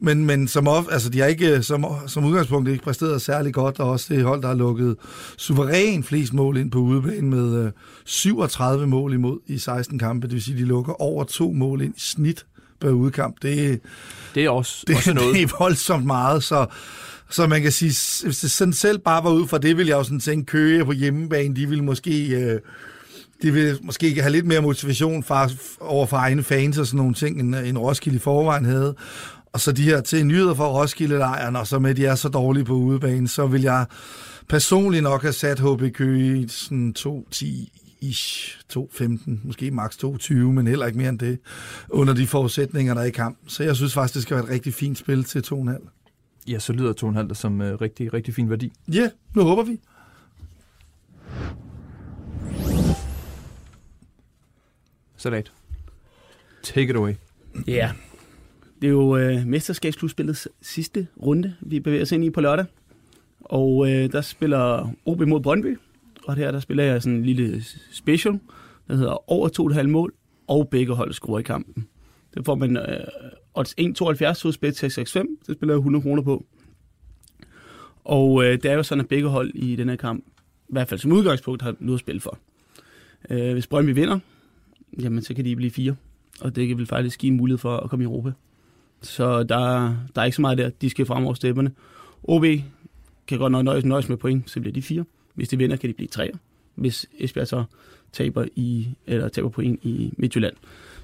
men, 0.00 0.26
men 0.26 0.48
som, 0.48 0.68
of, 0.68 0.84
altså, 0.90 1.10
de 1.10 1.20
har 1.20 1.26
ikke 1.26 1.56
øh, 1.56 1.62
som, 1.62 1.84
som 2.06 2.24
udgangspunkt 2.24 2.68
ikke 2.68 2.84
præsteret 2.84 3.22
særlig 3.22 3.54
godt, 3.54 3.80
og 3.80 3.90
også 3.90 4.14
det 4.14 4.24
hold, 4.24 4.42
der 4.42 4.48
har 4.48 4.54
lukket 4.54 4.96
suveræn 5.36 6.04
flest 6.04 6.32
mål 6.32 6.56
ind 6.56 6.70
på 6.70 6.78
udebane 6.78 7.28
med 7.28 7.64
øh, 7.64 7.72
37 8.04 8.86
mål 8.86 9.12
imod 9.12 9.38
i 9.46 9.58
16 9.58 9.98
kampe, 9.98 10.26
det 10.26 10.34
vil 10.34 10.42
sige, 10.42 10.58
de 10.58 10.64
lukker 10.64 11.02
over 11.02 11.24
to 11.24 11.52
mål 11.52 11.82
ind 11.82 11.94
i 11.96 12.00
snit 12.00 12.46
per 12.80 12.90
udkamp. 12.90 13.36
Det, 13.42 13.80
det 14.34 14.44
er 14.44 14.50
også, 14.50 14.84
det, 14.86 14.96
også 14.96 15.12
noget. 15.14 15.34
Det 15.36 15.42
er 15.42 15.56
voldsomt 15.58 16.06
meget, 16.06 16.44
så 16.44 16.66
så 17.30 17.46
man 17.46 17.62
kan 17.62 17.72
sige, 17.72 18.24
hvis 18.24 18.38
det 18.38 18.50
sådan 18.50 18.72
selv 18.72 18.98
bare 18.98 19.24
var 19.24 19.30
ud 19.30 19.46
fra 19.46 19.58
det, 19.58 19.76
vil 19.76 19.86
jeg 19.86 19.96
jo 19.96 20.02
sådan 20.02 20.20
tænke, 20.20 20.46
Køge 20.46 20.84
på 20.84 20.92
hjemmebane, 20.92 21.56
de 21.56 21.68
vil 21.68 21.84
måske... 21.84 22.28
Øh, 22.28 22.60
de 23.42 23.52
vil 23.52 23.78
måske 23.82 24.22
have 24.22 24.32
lidt 24.32 24.46
mere 24.46 24.60
motivation 24.60 25.22
for, 25.22 25.50
over 25.80 26.06
for 26.06 26.16
egne 26.16 26.42
fans 26.42 26.78
og 26.78 26.86
sådan 26.86 26.98
nogle 26.98 27.14
ting, 27.14 27.40
end, 27.40 27.54
end 27.54 27.78
Roskilde 27.78 28.16
i 28.16 28.20
forvejen 28.20 28.64
havde. 28.64 28.94
Og 29.52 29.60
så 29.60 29.72
de 29.72 29.82
her 29.82 30.00
til 30.00 30.26
nyheder 30.26 30.54
for 30.54 30.82
Roskilde-lejren, 30.82 31.56
og 31.56 31.66
så 31.66 31.78
med, 31.78 31.90
at 31.90 31.96
de 31.96 32.06
er 32.06 32.14
så 32.14 32.28
dårlige 32.28 32.64
på 32.64 32.72
udebane, 32.72 33.28
så 33.28 33.46
vil 33.46 33.62
jeg 33.62 33.86
personligt 34.48 35.02
nok 35.02 35.22
have 35.22 35.32
sat 35.32 35.60
HB 35.60 35.82
Køge 35.94 36.38
i 36.38 36.48
sådan 36.48 36.94
2-10 36.98 37.46
ish, 38.00 38.58
2.15, 38.72 39.30
måske 39.44 39.70
maks 39.70 39.96
2.20, 40.04 40.34
men 40.34 40.66
heller 40.66 40.86
ikke 40.86 40.98
mere 40.98 41.08
end 41.08 41.18
det, 41.18 41.38
under 41.88 42.14
de 42.14 42.26
forudsætninger, 42.26 42.94
der 42.94 43.00
er 43.00 43.06
i 43.06 43.10
kampen. 43.10 43.48
Så 43.48 43.62
jeg 43.62 43.76
synes 43.76 43.94
faktisk, 43.94 44.14
det 44.14 44.22
skal 44.22 44.36
være 44.36 44.44
et 44.44 44.50
rigtig 44.50 44.74
fint 44.74 44.98
spil 44.98 45.24
til 45.24 45.42
2,5. 45.46 45.88
Ja, 46.48 46.58
så 46.58 46.72
lyder 46.72 47.26
2,5 47.28 47.34
som 47.34 47.60
uh, 47.60 47.66
rigtig, 47.66 48.14
rigtig 48.14 48.34
fin 48.34 48.50
værdi. 48.50 48.72
Ja, 48.92 48.98
yeah, 48.98 49.10
nu 49.34 49.42
håber 49.42 49.62
vi. 49.62 49.80
Salat. 55.16 55.52
Take 56.62 56.90
it 56.90 56.96
away. 56.96 57.14
Ja, 57.66 57.72
yeah. 57.72 57.90
det 58.82 58.86
er 58.86 58.90
jo 58.90 59.16
øh, 59.16 59.46
mesterskabsklubspillets 59.46 60.48
sidste 60.62 61.06
runde, 61.22 61.54
vi 61.60 61.80
bevæger 61.80 62.02
os 62.02 62.12
ind 62.12 62.24
i 62.24 62.30
på 62.30 62.40
lørdag. 62.40 62.66
Og 63.40 63.90
øh, 63.90 64.12
der 64.12 64.20
spiller 64.20 64.90
OB 65.04 65.20
mod 65.20 65.40
Brøndby, 65.40 65.78
og 66.26 66.36
her 66.36 66.50
der 66.50 66.60
spiller 66.60 66.84
jeg 66.84 67.02
sådan 67.02 67.18
en 67.18 67.24
lille 67.24 67.64
special, 67.92 68.40
der 68.88 68.96
hedder 68.96 69.30
over 69.30 69.48
2,5 69.80 69.86
mål, 69.86 70.14
og 70.46 70.68
begge 70.68 70.94
hold 70.94 71.12
scorer 71.12 71.38
i 71.38 71.42
kampen. 71.42 71.86
Det 72.34 72.44
får 72.44 72.54
man 72.54 72.76
øh, 72.76 73.06
odds 73.54 73.74
1,72 73.80 74.42
hos 74.42 74.56
Bet665. 74.56 75.46
Det 75.46 75.56
spiller 75.56 75.74
jeg 75.74 75.78
100 75.78 76.02
kroner 76.02 76.22
på. 76.22 76.46
Og 78.04 78.44
øh, 78.44 78.52
det 78.52 78.64
er 78.64 78.74
jo 78.74 78.82
sådan, 78.82 79.00
at 79.00 79.08
begge 79.08 79.28
hold 79.28 79.50
i 79.54 79.76
den 79.76 79.88
her 79.88 79.96
kamp, 79.96 80.24
i 80.68 80.72
hvert 80.72 80.88
fald 80.88 81.00
som 81.00 81.12
udgangspunkt, 81.12 81.62
har 81.62 81.74
noget 81.80 81.96
at 81.96 82.00
spille 82.00 82.20
for. 82.20 82.38
Øh, 83.30 83.52
hvis 83.52 83.66
Brøndby 83.66 83.90
vinder, 83.90 84.18
jamen 85.00 85.22
så 85.22 85.34
kan 85.34 85.44
de 85.44 85.56
blive 85.56 85.70
fire. 85.70 85.96
Og 86.40 86.56
det 86.56 86.68
kan 86.68 86.78
vel 86.78 86.86
faktisk 86.86 87.20
give 87.20 87.30
en 87.30 87.36
mulighed 87.36 87.58
for 87.58 87.76
at 87.76 87.90
komme 87.90 88.02
i 88.02 88.06
Europa. 88.06 88.32
Så 89.02 89.42
der, 89.42 89.94
der 90.14 90.20
er 90.20 90.24
ikke 90.24 90.36
så 90.36 90.42
meget 90.42 90.58
der. 90.58 90.68
De 90.68 90.90
skal 90.90 91.06
fremover 91.06 91.34
stepperne. 91.34 91.72
OB 92.22 92.44
kan 93.26 93.38
godt 93.38 93.52
nok 93.52 93.64
nøjes, 93.64 93.84
nøjes 93.84 94.08
med 94.08 94.16
point, 94.16 94.50
så 94.50 94.60
bliver 94.60 94.72
de 94.72 94.82
fire. 94.82 95.04
Hvis 95.36 95.48
de 95.48 95.58
vinder, 95.58 95.76
kan 95.76 95.88
de 95.88 95.94
blive 95.94 96.08
tre. 96.08 96.30
Hvis 96.74 97.06
Esbjerg 97.18 97.48
så 97.48 97.64
taber, 98.12 98.44
i, 98.56 98.88
eller 99.06 99.28
taber 99.28 99.48
point 99.48 99.80
i 99.82 100.14
Midtjylland. 100.16 100.54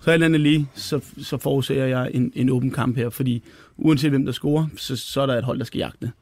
Så 0.01 0.11
alt 0.11 0.25
andet 0.25 0.41
lige, 0.41 0.69
så, 0.75 1.01
så 1.19 1.37
forudser 1.37 1.85
jeg 1.85 2.11
en, 2.15 2.33
en 2.35 2.51
åben 2.51 2.71
kamp 2.71 2.97
her, 2.97 3.11
fordi 3.11 3.43
uanset 3.77 4.11
hvem 4.11 4.25
der 4.25 4.33
scorer, 4.33 4.67
så, 4.77 4.97
så 4.97 5.21
er 5.21 5.27
der 5.27 5.39
et 5.39 5.45
hold, 5.45 5.59
der 5.59 5.65
skal 5.65 5.79
jagte. 5.79 6.13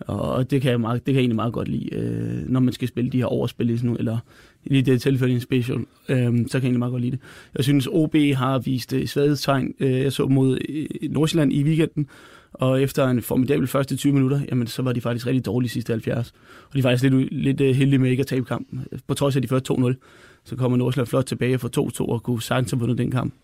Og 0.00 0.50
det 0.50 0.62
kan 0.62 0.70
jeg, 0.70 0.80
meget, 0.80 1.06
det 1.06 1.12
kan 1.12 1.14
jeg 1.14 1.20
egentlig 1.20 1.36
meget 1.36 1.52
godt 1.52 1.68
lide, 1.68 1.94
øh, 1.94 2.48
når 2.48 2.60
man 2.60 2.72
skal 2.72 2.88
spille 2.88 3.10
de 3.10 3.18
her 3.18 3.26
overspil 3.26 3.70
i 3.70 3.76
sådan 3.76 3.96
eller 3.96 4.18
i 4.64 4.80
det 4.80 5.02
tilfælde 5.02 5.34
en 5.34 5.40
special, 5.40 5.78
øh, 5.78 5.86
så 6.08 6.18
kan 6.18 6.38
jeg 6.38 6.54
egentlig 6.54 6.78
meget 6.78 6.90
godt 6.90 7.02
lide 7.02 7.12
det. 7.12 7.20
Jeg 7.56 7.64
synes, 7.64 7.88
OB 7.90 8.14
har 8.34 8.58
vist 8.58 8.92
øh, 8.92 9.06
svaghedstegn. 9.06 9.74
Øh, 9.80 10.00
jeg 10.00 10.12
så 10.12 10.26
mod 10.26 10.58
øh, 10.68 10.86
Nordsjælland 11.10 11.52
i 11.52 11.62
weekenden, 11.62 12.08
og 12.60 12.82
efter 12.82 13.08
en 13.08 13.22
formidabel 13.22 13.66
første 13.66 13.96
20 13.96 14.12
minutter, 14.12 14.40
jamen, 14.48 14.66
så 14.66 14.82
var 14.82 14.92
de 14.92 15.00
faktisk 15.00 15.26
rigtig 15.26 15.46
dårlige 15.46 15.70
sidste 15.70 15.92
70. 15.92 16.32
Og 16.68 16.74
de 16.74 16.84
var 16.84 16.90
faktisk 16.90 17.12
lidt, 17.12 17.32
lidt 17.32 17.60
uh, 17.60 17.66
heldige 17.66 17.98
med 17.98 18.10
ikke 18.10 18.20
at 18.20 18.26
tabe 18.26 18.44
kampen. 18.44 18.86
På 19.06 19.14
trods 19.14 19.36
af 19.36 19.42
de 19.42 19.48
første 19.48 19.72
2-0, 19.72 19.94
så 20.44 20.56
kommer 20.56 20.78
Nordsjælland 20.78 21.06
flot 21.06 21.24
tilbage 21.24 21.58
for 21.58 21.90
2-2 22.00 22.00
og 22.00 22.22
kunne 22.22 22.42
sagtens 22.42 22.70
have 22.70 22.80
vundet 22.80 22.98
den 22.98 23.10
kamp. 23.10 23.34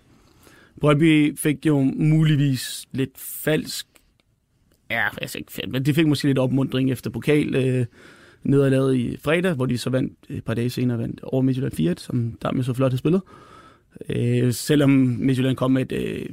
Brøndby 0.80 1.38
fik 1.38 1.66
jo 1.66 1.80
muligvis 1.96 2.86
lidt 2.92 3.18
falsk, 3.18 3.86
ja, 4.90 5.08
altså 5.20 5.38
ikke 5.38 5.52
fedt, 5.52 5.70
men 5.70 5.86
de 5.86 5.94
fik 5.94 6.06
måske 6.06 6.26
lidt 6.26 6.38
opmundring 6.38 6.90
efter 6.90 7.10
pokal 7.10 7.54
øh, 7.54 7.86
nederlaget 8.42 8.96
i 8.96 9.16
fredag, 9.16 9.54
hvor 9.54 9.66
de 9.66 9.78
så 9.78 9.90
vandt 9.90 10.12
et 10.28 10.44
par 10.44 10.54
dage 10.54 10.70
senere 10.70 10.98
vandt 10.98 11.20
over 11.22 11.42
Midtjylland 11.42 11.72
4 11.72 11.94
som 11.98 12.38
der 12.42 12.62
så 12.62 12.74
flot 12.74 12.92
har 12.92 12.96
spillet. 12.96 13.22
Øh, 14.08 14.52
selvom 14.52 14.90
Midtjylland 14.90 15.56
kom 15.56 15.70
med 15.70 15.92
et 15.92 15.92
øh, 15.92 16.26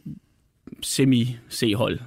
semi-C-hold, 0.82 2.00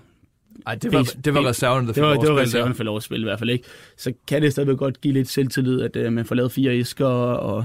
ej, 0.66 0.74
det 0.74 0.92
var, 0.92 1.14
det 1.24 1.34
var 1.34 1.48
reserven, 1.48 1.86
der 1.86 1.92
fik 1.92 1.96
det 1.96 2.02
var, 2.02 2.16
det 2.16 2.32
var 2.32 2.40
reserven 2.40 2.74
for 2.74 2.84
lov 2.84 2.96
at 2.96 3.02
spille 3.02 3.24
i 3.24 3.28
hvert 3.28 3.38
fald 3.38 3.50
ikke. 3.50 3.64
Så 3.96 4.12
kan 4.26 4.42
det 4.42 4.52
stadigvæk 4.52 4.76
godt 4.76 5.00
give 5.00 5.14
lidt 5.14 5.28
selvtillid, 5.28 5.80
at 5.80 6.06
uh, 6.06 6.12
man 6.12 6.24
får 6.24 6.34
lavet 6.34 6.52
fire 6.52 6.78
æsker 6.78 7.06
og, 7.06 7.64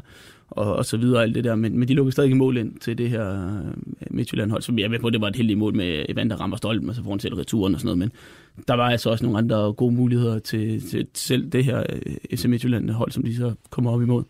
og, 0.49 0.75
og 0.75 0.85
så 0.85 0.97
videre 0.97 1.23
alt 1.23 1.35
det 1.35 1.43
der. 1.43 1.55
Men, 1.55 1.79
men 1.79 1.87
de 1.87 1.93
lukker 1.93 2.11
stadig 2.11 2.37
mål 2.37 2.57
ind 2.57 2.79
til 2.79 2.97
det 2.97 3.09
her 3.09 3.49
uh, 3.59 4.15
Midtjylland-hold, 4.15 4.61
som 4.61 4.79
jeg 4.79 4.91
ved 4.91 4.99
på, 4.99 5.09
det 5.09 5.21
var 5.21 5.27
et 5.27 5.35
heldigt 5.35 5.59
mål 5.59 5.75
med 5.75 6.05
Evan, 6.09 6.29
der 6.29 6.35
rammer 6.35 6.57
stolpen, 6.57 6.89
og 6.89 6.95
så 6.95 7.03
får 7.03 7.09
han 7.09 7.19
selv 7.19 7.35
returen 7.35 7.73
og 7.73 7.81
sådan 7.81 7.97
noget. 7.97 7.99
Men 7.99 8.11
der 8.67 8.73
var 8.73 8.89
altså 8.89 9.09
også 9.09 9.23
nogle 9.23 9.37
andre 9.37 9.73
gode 9.73 9.95
muligheder 9.95 10.39
til, 10.39 10.89
til 10.89 11.07
selv 11.13 11.49
det 11.49 11.65
her 11.65 11.83
FC 12.35 12.45
Midtjylland-hold, 12.45 13.11
som 13.11 13.23
de 13.23 13.35
så 13.35 13.53
kommer 13.69 13.91
op 13.91 14.01
imod. 14.01 14.23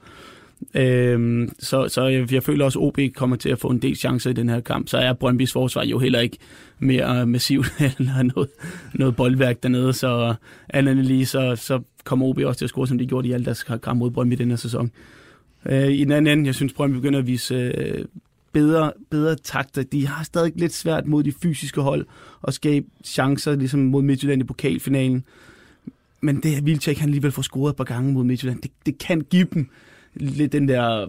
Øhm, 0.74 1.52
så, 1.60 1.88
så 1.88 2.04
jeg, 2.04 2.34
jeg 2.34 2.44
føler 2.44 2.66
også, 2.66 2.80
at 2.80 2.84
OB 2.84 3.00
kommer 3.16 3.36
til 3.36 3.50
at 3.50 3.60
få 3.60 3.68
en 3.68 3.80
del 3.80 3.96
chancer 3.96 4.30
i 4.30 4.34
den 4.34 4.50
her 4.50 4.60
kamp. 4.60 4.90
Så 4.90 4.98
er 4.98 5.14
Brøndbys 5.14 5.52
forsvar 5.52 5.84
jo 5.84 6.00
heller 6.00 6.20
ikke 6.20 6.38
mere 6.80 7.26
massivt 7.26 7.74
eller 8.00 8.24
noget, 8.24 8.50
noget 8.94 9.16
boldværk 9.16 9.64
dernede. 9.64 9.94
Så 9.94 10.36
andet 10.70 10.98
lige, 10.98 11.26
så, 11.26 11.56
så 11.56 11.82
kommer 12.04 12.26
OB 12.26 12.38
også 12.38 12.58
til 12.58 12.66
at 12.66 12.70
score, 12.70 12.88
som 12.88 12.98
de 12.98 13.06
gjorde 13.06 13.28
i 13.28 13.32
alle 13.32 13.46
deres 13.46 13.64
kamp 13.64 14.00
mod 14.00 14.12
Brøndby 14.12 14.34
den 14.34 14.50
her 14.50 14.58
sæson. 14.58 14.92
Øh, 15.66 15.92
I 15.92 16.04
den 16.04 16.12
anden 16.12 16.38
ende, 16.38 16.48
jeg 16.48 16.56
synes, 16.56 16.74
Brøndby 16.74 16.96
begynder 16.96 17.20
at 17.20 17.28
vise 17.28 17.56
øh, 17.56 18.06
bedre, 18.52 18.92
bedre 19.10 19.36
takter. 19.36 19.84
De 19.84 20.08
har 20.08 20.24
stadig 20.24 20.54
lidt 20.56 20.74
svært 20.74 21.08
mod 21.08 21.24
de 21.24 21.34
fysiske 21.42 21.82
hold 21.82 22.06
og 22.42 22.54
skabe 22.54 22.86
chancer, 23.04 23.56
ligesom 23.56 23.80
mod 23.80 24.02
Midtjylland 24.02 24.42
i 24.42 24.46
pokalfinalen. 24.46 25.24
Men 26.22 26.40
det 26.44 26.66
Vilcek, 26.66 26.98
han 26.98 27.10
alligevel 27.10 27.32
får 27.32 27.42
scoret 27.42 27.70
et 27.70 27.76
par 27.76 27.84
gange 27.84 28.14
mod 28.14 28.24
Midtjylland. 28.24 28.62
Det, 28.62 28.72
det 28.86 28.98
kan 28.98 29.22
give 29.22 29.48
dem 29.54 29.70
lidt 30.20 30.52
den 30.52 30.68
der 30.68 31.08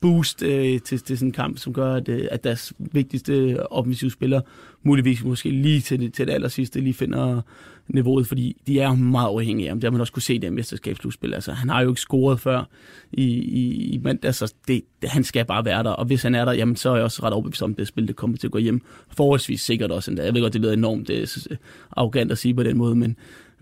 boost 0.00 0.42
øh, 0.42 0.80
til, 0.80 0.98
til 0.98 1.18
sådan 1.18 1.28
en 1.28 1.32
kamp, 1.32 1.58
som 1.58 1.72
gør, 1.72 1.94
at, 1.94 2.08
øh, 2.08 2.28
at 2.30 2.44
deres 2.44 2.72
vigtigste 2.78 3.66
offensive 3.72 4.10
spiller 4.10 4.40
muligvis 4.82 5.24
måske 5.24 5.50
lige 5.50 5.80
til 5.80 6.12
til 6.12 6.26
det 6.26 6.32
allersidste 6.32 6.80
lige 6.80 6.94
finder 6.94 7.42
niveauet, 7.88 8.26
fordi 8.26 8.56
de 8.66 8.80
er 8.80 8.94
meget 8.94 9.28
afhængige 9.28 9.66
af 9.66 9.70
ham. 9.70 9.80
Det 9.80 9.84
har 9.84 9.90
man 9.90 10.00
også 10.00 10.12
kunne 10.12 10.22
se 10.22 10.34
i 10.34 10.38
det 10.38 10.52
mesterskabsslutspil. 10.52 11.34
Altså, 11.34 11.52
han 11.52 11.68
har 11.68 11.82
jo 11.82 11.88
ikke 11.88 12.00
scoret 12.00 12.40
før 12.40 12.68
i, 13.12 13.24
i, 13.32 13.92
i 13.94 13.98
mandag, 13.98 14.28
altså, 14.28 14.54
det, 14.68 14.82
det, 15.02 15.10
han 15.10 15.24
skal 15.24 15.44
bare 15.44 15.64
være 15.64 15.82
der. 15.82 15.90
Og 15.90 16.04
hvis 16.04 16.22
han 16.22 16.34
er 16.34 16.44
der, 16.44 16.52
jamen, 16.52 16.76
så 16.76 16.90
er 16.90 16.94
jeg 16.94 17.04
også 17.04 17.22
ret 17.22 17.32
overbevist 17.32 17.62
om, 17.62 17.70
at 17.70 17.78
det 17.78 17.88
spil 17.88 18.08
det 18.08 18.16
kommer 18.16 18.36
til 18.36 18.46
at 18.46 18.50
gå 18.50 18.58
hjem. 18.58 18.82
Forholdsvis 19.16 19.60
sikkert 19.60 19.90
også 19.90 20.10
endda. 20.10 20.24
Jeg 20.24 20.34
ved 20.34 20.40
godt, 20.40 20.52
det 20.52 20.60
lyder 20.60 20.72
enormt 20.72 21.10
øh, 21.10 21.20
det 21.20 21.46
er 21.50 21.56
arrogant 21.96 22.32
at 22.32 22.38
sige 22.38 22.54
på 22.54 22.62
den 22.62 22.78
måde, 22.78 22.94
men, 22.94 23.16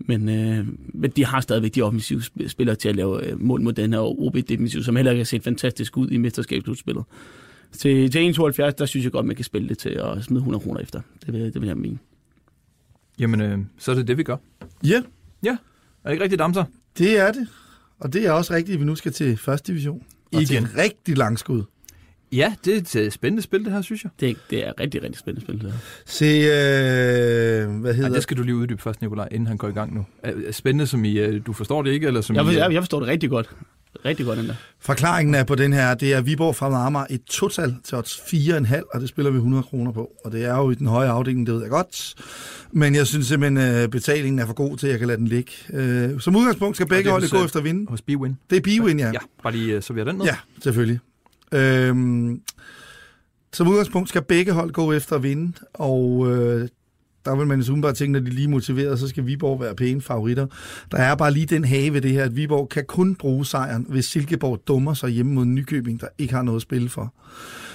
men, 0.07 0.29
øh, 0.29 0.67
men 0.93 1.11
de 1.11 1.25
har 1.25 1.41
stadigvæk 1.41 1.75
de 1.75 1.81
offensive 1.81 2.19
sp- 2.21 2.47
spillere 2.47 2.75
til 2.75 2.89
at 2.89 2.95
lave 2.95 3.25
øh, 3.27 3.41
mål 3.41 3.61
mod 3.61 3.73
den 3.73 3.93
her 3.93 3.99
OB 3.99 4.35
defensiv, 4.49 4.83
som 4.83 4.95
heller 4.95 5.11
ikke 5.11 5.19
har 5.19 5.25
set 5.25 5.43
fantastisk 5.43 5.97
ud 5.97 6.09
i 6.09 6.17
mesterskabsudspillet. 6.17 7.03
Til, 7.71 8.11
til 8.11 8.33
1,72, 8.33 8.69
der 8.69 8.85
synes 8.85 9.03
jeg 9.03 9.11
godt, 9.11 9.25
man 9.25 9.35
kan 9.35 9.45
spille 9.45 9.69
det 9.69 9.77
til 9.77 9.89
at 9.89 10.23
smide 10.23 10.39
100 10.39 10.63
kroner 10.63 10.79
efter. 10.79 11.01
Det 11.25 11.33
vil, 11.33 11.41
det 11.53 11.61
vil 11.61 11.67
jeg 11.67 11.77
mene. 11.77 11.99
Jamen, 13.19 13.41
øh, 13.41 13.59
så 13.77 13.91
er 13.91 13.95
det 13.95 14.07
det, 14.07 14.17
vi 14.17 14.23
gør. 14.23 14.37
Ja, 14.83 15.01
Ja, 15.43 15.49
er 15.51 15.55
det 16.05 16.11
ikke 16.11 16.23
rigtigt, 16.23 16.39
Damser? 16.39 16.63
det 16.97 17.19
er 17.19 17.31
det. 17.31 17.47
Og 17.99 18.13
det 18.13 18.25
er 18.25 18.31
også 18.31 18.53
rigtigt, 18.53 18.73
at 18.75 18.79
vi 18.79 18.85
nu 18.85 18.95
skal 18.95 19.11
til 19.11 19.37
første 19.37 19.71
division. 19.71 20.03
Og 20.33 20.39
til 20.47 20.51
Igen. 20.51 20.63
en 20.63 20.69
rigtig 20.77 21.17
lang 21.17 21.39
skud. 21.39 21.63
Ja, 22.31 22.53
det 22.65 22.95
er 22.95 22.99
et 23.01 23.13
spændende 23.13 23.43
spil, 23.43 23.65
det 23.65 23.73
her, 23.73 23.81
synes 23.81 24.03
jeg. 24.03 24.11
Det, 24.19 24.37
det 24.49 24.67
er 24.67 24.73
rigtig, 24.79 25.03
rigtig 25.03 25.19
spændende 25.19 25.45
spil. 25.45 25.61
Det 25.61 25.71
her. 25.71 25.79
Se, 26.05 26.25
øh, 26.25 27.79
hvad 27.81 27.93
hedder 27.93 28.09
det 28.09 28.23
skal 28.23 28.37
du 28.37 28.43
lige 28.43 28.55
uddybe 28.55 28.81
først, 28.81 29.01
Nikolaj, 29.01 29.27
inden 29.31 29.47
han 29.47 29.57
går 29.57 29.67
i 29.67 29.71
gang 29.71 29.95
nu. 29.95 30.05
Spændende 30.51 30.87
som 30.87 31.05
i, 31.05 31.19
øh, 31.19 31.41
du 31.45 31.53
forstår 31.53 31.81
det 31.81 31.91
ikke, 31.91 32.07
eller 32.07 32.21
som 32.21 32.35
Jeg, 32.35 32.45
i... 32.45 32.47
øh, 32.47 32.55
jeg, 32.55 32.73
jeg 32.73 32.81
forstår 32.81 32.99
det 32.99 33.07
rigtig 33.07 33.29
godt. 33.29 33.49
Rigtig 34.05 34.25
godt, 34.25 34.37
den 34.37 34.47
der. 34.47 34.53
Forklaringen 34.79 35.35
er 35.35 35.43
på 35.43 35.55
den 35.55 35.73
her, 35.73 35.93
det 35.93 36.13
er 36.13 36.21
Viborg 36.21 36.55
fra 36.55 36.85
Amager 36.85 37.05
et 37.09 37.21
total 37.23 37.75
til 37.83 37.97
odds 37.97 38.13
4,5, 38.17 38.81
og 38.93 39.01
det 39.01 39.09
spiller 39.09 39.31
vi 39.31 39.37
100 39.37 39.63
kroner 39.63 39.91
på. 39.91 40.11
Og 40.25 40.31
det 40.31 40.45
er 40.45 40.55
jo 40.57 40.71
i 40.71 40.75
den 40.75 40.87
høje 40.87 41.09
afdeling, 41.09 41.47
det 41.47 41.55
ved 41.55 41.61
jeg 41.61 41.69
godt. 41.69 42.13
Men 42.71 42.95
jeg 42.95 43.07
synes 43.07 43.27
simpelthen, 43.27 43.75
øh, 43.83 43.87
betalingen 43.89 44.39
er 44.39 44.45
for 44.45 44.53
god 44.53 44.77
til, 44.77 44.87
at 44.87 44.91
jeg 44.91 44.99
kan 44.99 45.07
lade 45.07 45.17
den 45.17 45.27
ligge. 45.27 45.51
Øh, 45.73 46.19
Som 46.19 46.35
udgangspunkt 46.35 46.77
skal 46.77 46.87
begge 46.87 47.09
hold 47.11 47.31
gå 47.31 47.37
øh, 47.37 47.45
efter 47.45 47.59
at 47.59 47.63
vinde. 47.65 47.85
Hos 47.89 48.01
B-Win. 48.01 48.31
Det 48.49 48.57
er 48.57 48.61
B-win, 48.61 48.97
ja. 48.99 49.07
Ja, 49.07 49.19
bare 49.43 49.53
lige 49.53 49.75
øh, 49.75 49.83
servere 49.83 50.05
den 50.05 50.15
ned. 50.15 50.25
Ja, 50.25 50.35
selvfølgelig. 50.63 50.99
Øhm, 51.51 52.41
som 53.53 53.67
udgangspunkt 53.67 54.09
skal 54.09 54.21
begge 54.21 54.51
hold 54.51 54.71
gå 54.71 54.93
efter 54.93 55.15
at 55.15 55.23
vinde, 55.23 55.53
og 55.73 56.31
øh, 56.31 56.67
der 57.25 57.35
vil 57.35 57.47
man 57.47 57.61
jo 57.61 57.75
bare 57.81 57.93
tænke, 57.93 58.11
når 58.11 58.19
de 58.19 58.27
er 58.27 58.33
lige 58.33 58.47
motiveret, 58.47 58.99
så 58.99 59.07
skal 59.07 59.25
Viborg 59.25 59.61
være 59.61 59.75
pæne 59.75 60.01
favoritter. 60.01 60.47
Der 60.91 60.97
er 60.97 61.15
bare 61.15 61.31
lige 61.33 61.45
den 61.45 61.65
have 61.65 61.93
ved 61.93 62.01
det 62.01 62.11
her, 62.11 62.23
at 62.23 62.35
Viborg 62.35 62.69
kan 62.69 62.85
kun 62.85 63.15
bruge 63.15 63.45
sejren, 63.45 63.85
hvis 63.89 64.05
Silkeborg 64.05 64.61
dummer 64.67 64.93
sig 64.93 65.09
hjemme 65.09 65.33
mod 65.33 65.45
Nykøbing, 65.45 66.01
der 66.01 66.07
ikke 66.17 66.33
har 66.33 66.41
noget 66.41 66.57
at 66.57 66.61
spille 66.61 66.89
for. 66.89 67.13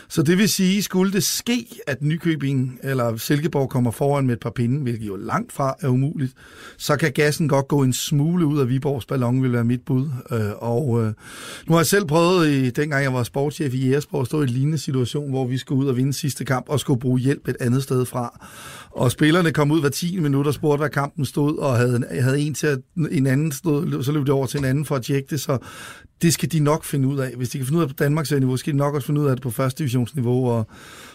Så 0.08 0.22
det 0.22 0.38
vil 0.38 0.48
sige, 0.48 0.82
skulle 0.82 1.12
det 1.12 1.22
ske, 1.22 1.66
at 1.86 2.02
Nykøbing 2.02 2.78
eller 2.82 3.16
Silkeborg 3.16 3.70
kommer 3.70 3.90
foran 3.90 4.26
med 4.26 4.34
et 4.34 4.40
par 4.40 4.50
pinde, 4.50 4.82
hvilket 4.82 5.06
jo 5.06 5.16
langt 5.16 5.52
fra 5.52 5.74
er 5.80 5.88
umuligt, 5.88 6.32
så 6.78 6.96
kan 6.96 7.12
gassen 7.12 7.48
godt 7.48 7.68
gå 7.68 7.82
en 7.82 7.92
smule 7.92 8.46
ud 8.46 8.60
af 8.60 8.68
Viborgs 8.68 9.06
ballon, 9.06 9.42
vil 9.42 9.52
være 9.52 9.64
mit 9.64 9.80
bud. 9.86 10.08
Øh, 10.32 10.50
og 10.58 11.02
øh, 11.02 11.12
nu 11.66 11.72
har 11.72 11.78
jeg 11.78 11.86
selv 11.86 12.04
prøvet, 12.04 12.48
i, 12.48 12.70
dengang 12.70 13.02
jeg 13.02 13.14
var 13.14 13.22
sportschef 13.22 13.74
i 13.74 13.86
Jægersborg, 13.86 14.20
at 14.20 14.26
stå 14.26 14.40
i 14.40 14.42
en 14.42 14.48
lignende 14.48 14.78
situation, 14.78 15.30
hvor 15.30 15.46
vi 15.46 15.58
skulle 15.58 15.84
ud 15.84 15.88
og 15.88 15.96
vinde 15.96 16.12
sidste 16.12 16.44
kamp 16.44 16.68
og 16.68 16.80
skulle 16.80 17.00
bruge 17.00 17.20
hjælp 17.20 17.48
et 17.48 17.56
andet 17.60 17.82
sted 17.82 18.04
fra. 18.04 18.46
Og 18.90 19.12
spillerne 19.12 19.52
kom 19.52 19.70
ud 19.70 19.80
hver 19.80 19.88
10 19.88 20.20
minutter 20.20 20.48
og 20.48 20.54
spurgte, 20.54 20.80
hvad 20.80 20.90
kampen 20.90 21.24
stod, 21.24 21.58
og 21.58 21.76
havde, 21.76 22.04
havde 22.20 22.40
en 22.40 22.54
til 22.54 22.66
at 22.66 22.78
en 23.10 23.26
anden 23.26 23.52
stod, 23.52 24.02
så 24.02 24.12
løb 24.12 24.22
det 24.22 24.30
over 24.30 24.46
til 24.46 24.58
en 24.58 24.64
anden 24.64 24.84
for 24.84 24.96
at 24.96 25.02
tjekke 25.02 25.26
det, 25.30 25.40
så 25.40 25.58
det 26.22 26.32
skal 26.32 26.52
de 26.52 26.60
nok 26.60 26.84
finde 26.84 27.08
ud 27.08 27.18
af. 27.18 27.32
Hvis 27.36 27.48
de 27.48 27.58
kan 27.58 27.66
finde 27.66 27.76
ud 27.78 27.82
af 27.82 27.88
det 27.88 27.96
på 27.96 28.04
Danmarks 28.04 28.30
niveau, 28.30 28.56
skal 28.56 28.72
de 28.72 28.78
nok 28.78 28.94
også 28.94 29.06
finde 29.06 29.20
ud 29.20 29.26
af 29.26 29.36
det 29.36 29.42
på 29.42 29.50
første 29.50 29.78
divisionsniveau, 29.78 30.50
og, 30.50 30.66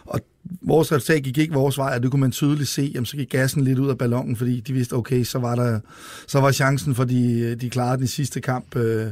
og 0.06 0.20
vores 0.62 0.92
resultat 0.92 1.24
gik 1.24 1.38
ikke 1.38 1.54
vores 1.54 1.78
vej, 1.78 1.96
og 1.96 2.04
det 2.04 2.12
kunne 2.12 2.20
man 2.20 2.32
tydeligt 2.32 2.70
se, 2.70 2.92
jamen 2.94 3.06
så 3.06 3.18
gik 3.18 3.30
gassen 3.30 3.64
lidt 3.64 3.80
ud 3.80 3.90
af 3.90 3.98
ballonen, 3.98 4.36
fordi 4.36 4.60
de 4.60 4.74
vidste, 4.74 4.94
okay, 4.94 5.24
så 5.24 5.40
var 5.40 5.56
der 5.56 5.80
så 6.28 6.40
var 6.40 6.52
chancen 6.52 6.96
for, 6.96 7.04
de, 7.04 7.56
de 7.56 7.70
klarede 7.70 7.98
den 7.98 8.08
sidste 8.08 8.42
kamp, 8.42 8.76
øh, 8.76 9.12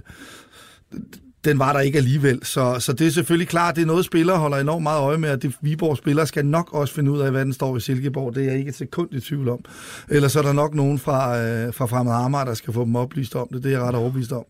den 1.46 1.60
var 1.60 1.74
der 1.74 1.80
ikke 1.80 1.98
alligevel. 1.98 2.46
Så, 2.46 2.76
så 2.80 2.94
det 2.94 3.08
er 3.08 3.12
selvfølgelig 3.12 3.48
klart, 3.48 3.76
det 3.76 3.82
er 3.82 3.86
noget, 3.86 4.06
spillere 4.06 4.38
holder 4.38 4.58
enormt 4.58 4.84
meget 4.84 5.02
øje 5.02 5.18
med, 5.18 5.30
og 5.30 5.42
det 5.42 5.56
Viborg 5.62 5.98
spillere 5.98 6.28
skal 6.28 6.46
nok 6.46 6.74
også 6.74 6.94
finde 6.94 7.12
ud 7.12 7.20
af, 7.20 7.32
hvad 7.32 7.46
den 7.46 7.54
står 7.54 7.78
i 7.78 7.80
Silkeborg. 7.80 8.36
Det 8.36 8.44
er 8.44 8.48
jeg 8.48 8.58
ikke 8.58 8.70
et 8.70 8.76
sekund 8.76 9.14
i 9.14 9.20
tvivl 9.20 9.50
om. 9.50 9.60
Ellers 10.10 10.36
er 10.36 10.42
der 10.42 10.54
nok 10.54 10.74
nogen 10.74 11.00
fra, 11.00 11.40
øh, 11.42 11.74
fra 11.74 11.86
Fremad 11.86 12.14
Amager, 12.14 12.46
der 12.46 12.54
skal 12.54 12.74
få 12.74 12.86
dem 12.86 12.96
oplyst 12.96 13.36
om 13.36 13.48
det. 13.54 13.64
Det 13.64 13.74
er 13.74 13.78
jeg 13.78 13.88
ret 13.88 13.96
overbevist 13.96 14.32
om. 14.32 14.46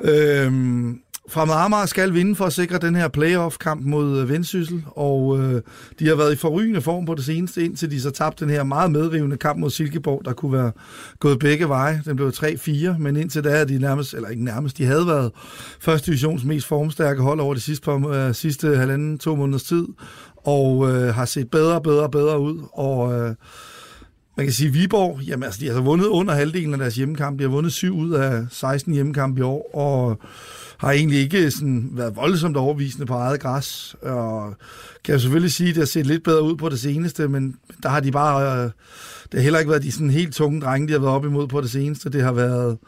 Øhm, 0.00 1.00
Fremad 1.28 1.54
Amager 1.54 1.86
skal 1.86 2.14
vinde 2.14 2.36
for 2.36 2.44
at 2.44 2.52
sikre 2.52 2.78
den 2.78 2.94
her 2.94 3.08
playoff-kamp 3.08 3.84
mod 3.84 4.20
øh, 4.20 4.28
Vendsyssel, 4.28 4.84
og 4.86 5.38
øh, 5.38 5.62
de 5.98 6.08
har 6.08 6.14
været 6.14 6.32
i 6.32 6.36
forrygende 6.36 6.80
form 6.80 7.06
på 7.06 7.14
det 7.14 7.24
seneste, 7.24 7.64
indtil 7.64 7.90
de 7.90 8.00
så 8.00 8.10
tabte 8.10 8.44
den 8.44 8.52
her 8.54 8.64
meget 8.64 8.90
medrivende 8.90 9.36
kamp 9.36 9.58
mod 9.58 9.70
Silkeborg, 9.70 10.22
der 10.24 10.32
kunne 10.32 10.52
være 10.52 10.72
gået 11.18 11.38
begge 11.38 11.68
veje. 11.68 12.02
Den 12.04 12.16
blev 12.16 12.28
3-4, 12.28 12.98
men 12.98 13.16
indtil 13.16 13.44
da 13.44 13.50
er 13.50 13.64
de 13.64 13.78
nærmest, 13.78 14.14
eller 14.14 14.28
ikke 14.28 14.44
nærmest, 14.44 14.78
de 14.78 14.84
havde 14.84 15.06
været 15.06 15.30
første 15.80 16.06
divisions 16.06 16.44
mest 16.44 16.66
formstærke 16.66 17.22
hold 17.22 17.40
over 17.40 17.54
de 17.54 17.60
sidste, 17.60 17.84
par, 17.84 18.08
øh, 18.08 18.34
sidste 18.34 18.76
halvanden, 18.76 19.18
to 19.18 19.36
måneders 19.36 19.62
tid, 19.62 19.86
og 20.36 20.90
øh, 20.90 21.14
har 21.14 21.24
set 21.24 21.50
bedre 21.50 21.74
og 21.74 21.82
bedre 21.82 22.02
og 22.02 22.10
bedre 22.10 22.40
ud, 22.40 22.62
og... 22.72 23.20
Øh, 23.20 23.34
man 24.36 24.46
kan 24.46 24.52
sige, 24.52 24.72
Viborg, 24.72 25.20
jamen 25.20 25.42
altså, 25.42 25.60
de 25.60 25.70
har 25.70 25.80
vundet 25.80 26.06
under 26.06 26.34
halvdelen 26.34 26.72
af 26.72 26.78
deres 26.78 26.96
hjemmekamp. 26.96 27.38
De 27.38 27.44
har 27.44 27.50
vundet 27.50 27.72
7 27.72 27.98
ud 27.98 28.10
af 28.10 28.46
16 28.50 28.92
hjemmekampe 28.92 29.40
i 29.40 29.42
år, 29.42 29.70
og 29.74 30.18
har 30.78 30.92
egentlig 30.92 31.18
ikke 31.18 31.50
sådan 31.50 31.88
været 31.92 32.16
voldsomt 32.16 32.56
overvisende 32.56 33.06
på 33.06 33.14
eget 33.14 33.40
græs. 33.40 33.96
Og 34.02 34.54
kan 35.04 35.12
jeg 35.12 35.20
selvfølgelig 35.20 35.52
sige, 35.52 35.68
at 35.68 35.74
det 35.74 35.80
har 35.80 35.86
set 35.86 36.06
lidt 36.06 36.24
bedre 36.24 36.42
ud 36.42 36.56
på 36.56 36.68
det 36.68 36.80
seneste, 36.80 37.28
men 37.28 37.56
der 37.82 37.88
har 37.88 38.00
de 38.00 38.12
bare... 38.12 38.64
Øh, 38.64 38.70
det 39.32 39.34
har 39.34 39.42
heller 39.42 39.58
ikke 39.58 39.70
været 39.70 39.82
de 39.82 39.92
sådan 39.92 40.10
helt 40.10 40.34
tunge 40.34 40.60
drenge, 40.60 40.88
de 40.88 40.92
har 40.92 41.00
været 41.00 41.12
op 41.12 41.24
imod 41.24 41.48
på 41.48 41.60
det 41.60 41.70
seneste. 41.70 42.10
Det 42.10 42.22
har 42.22 42.32
været 42.32 42.78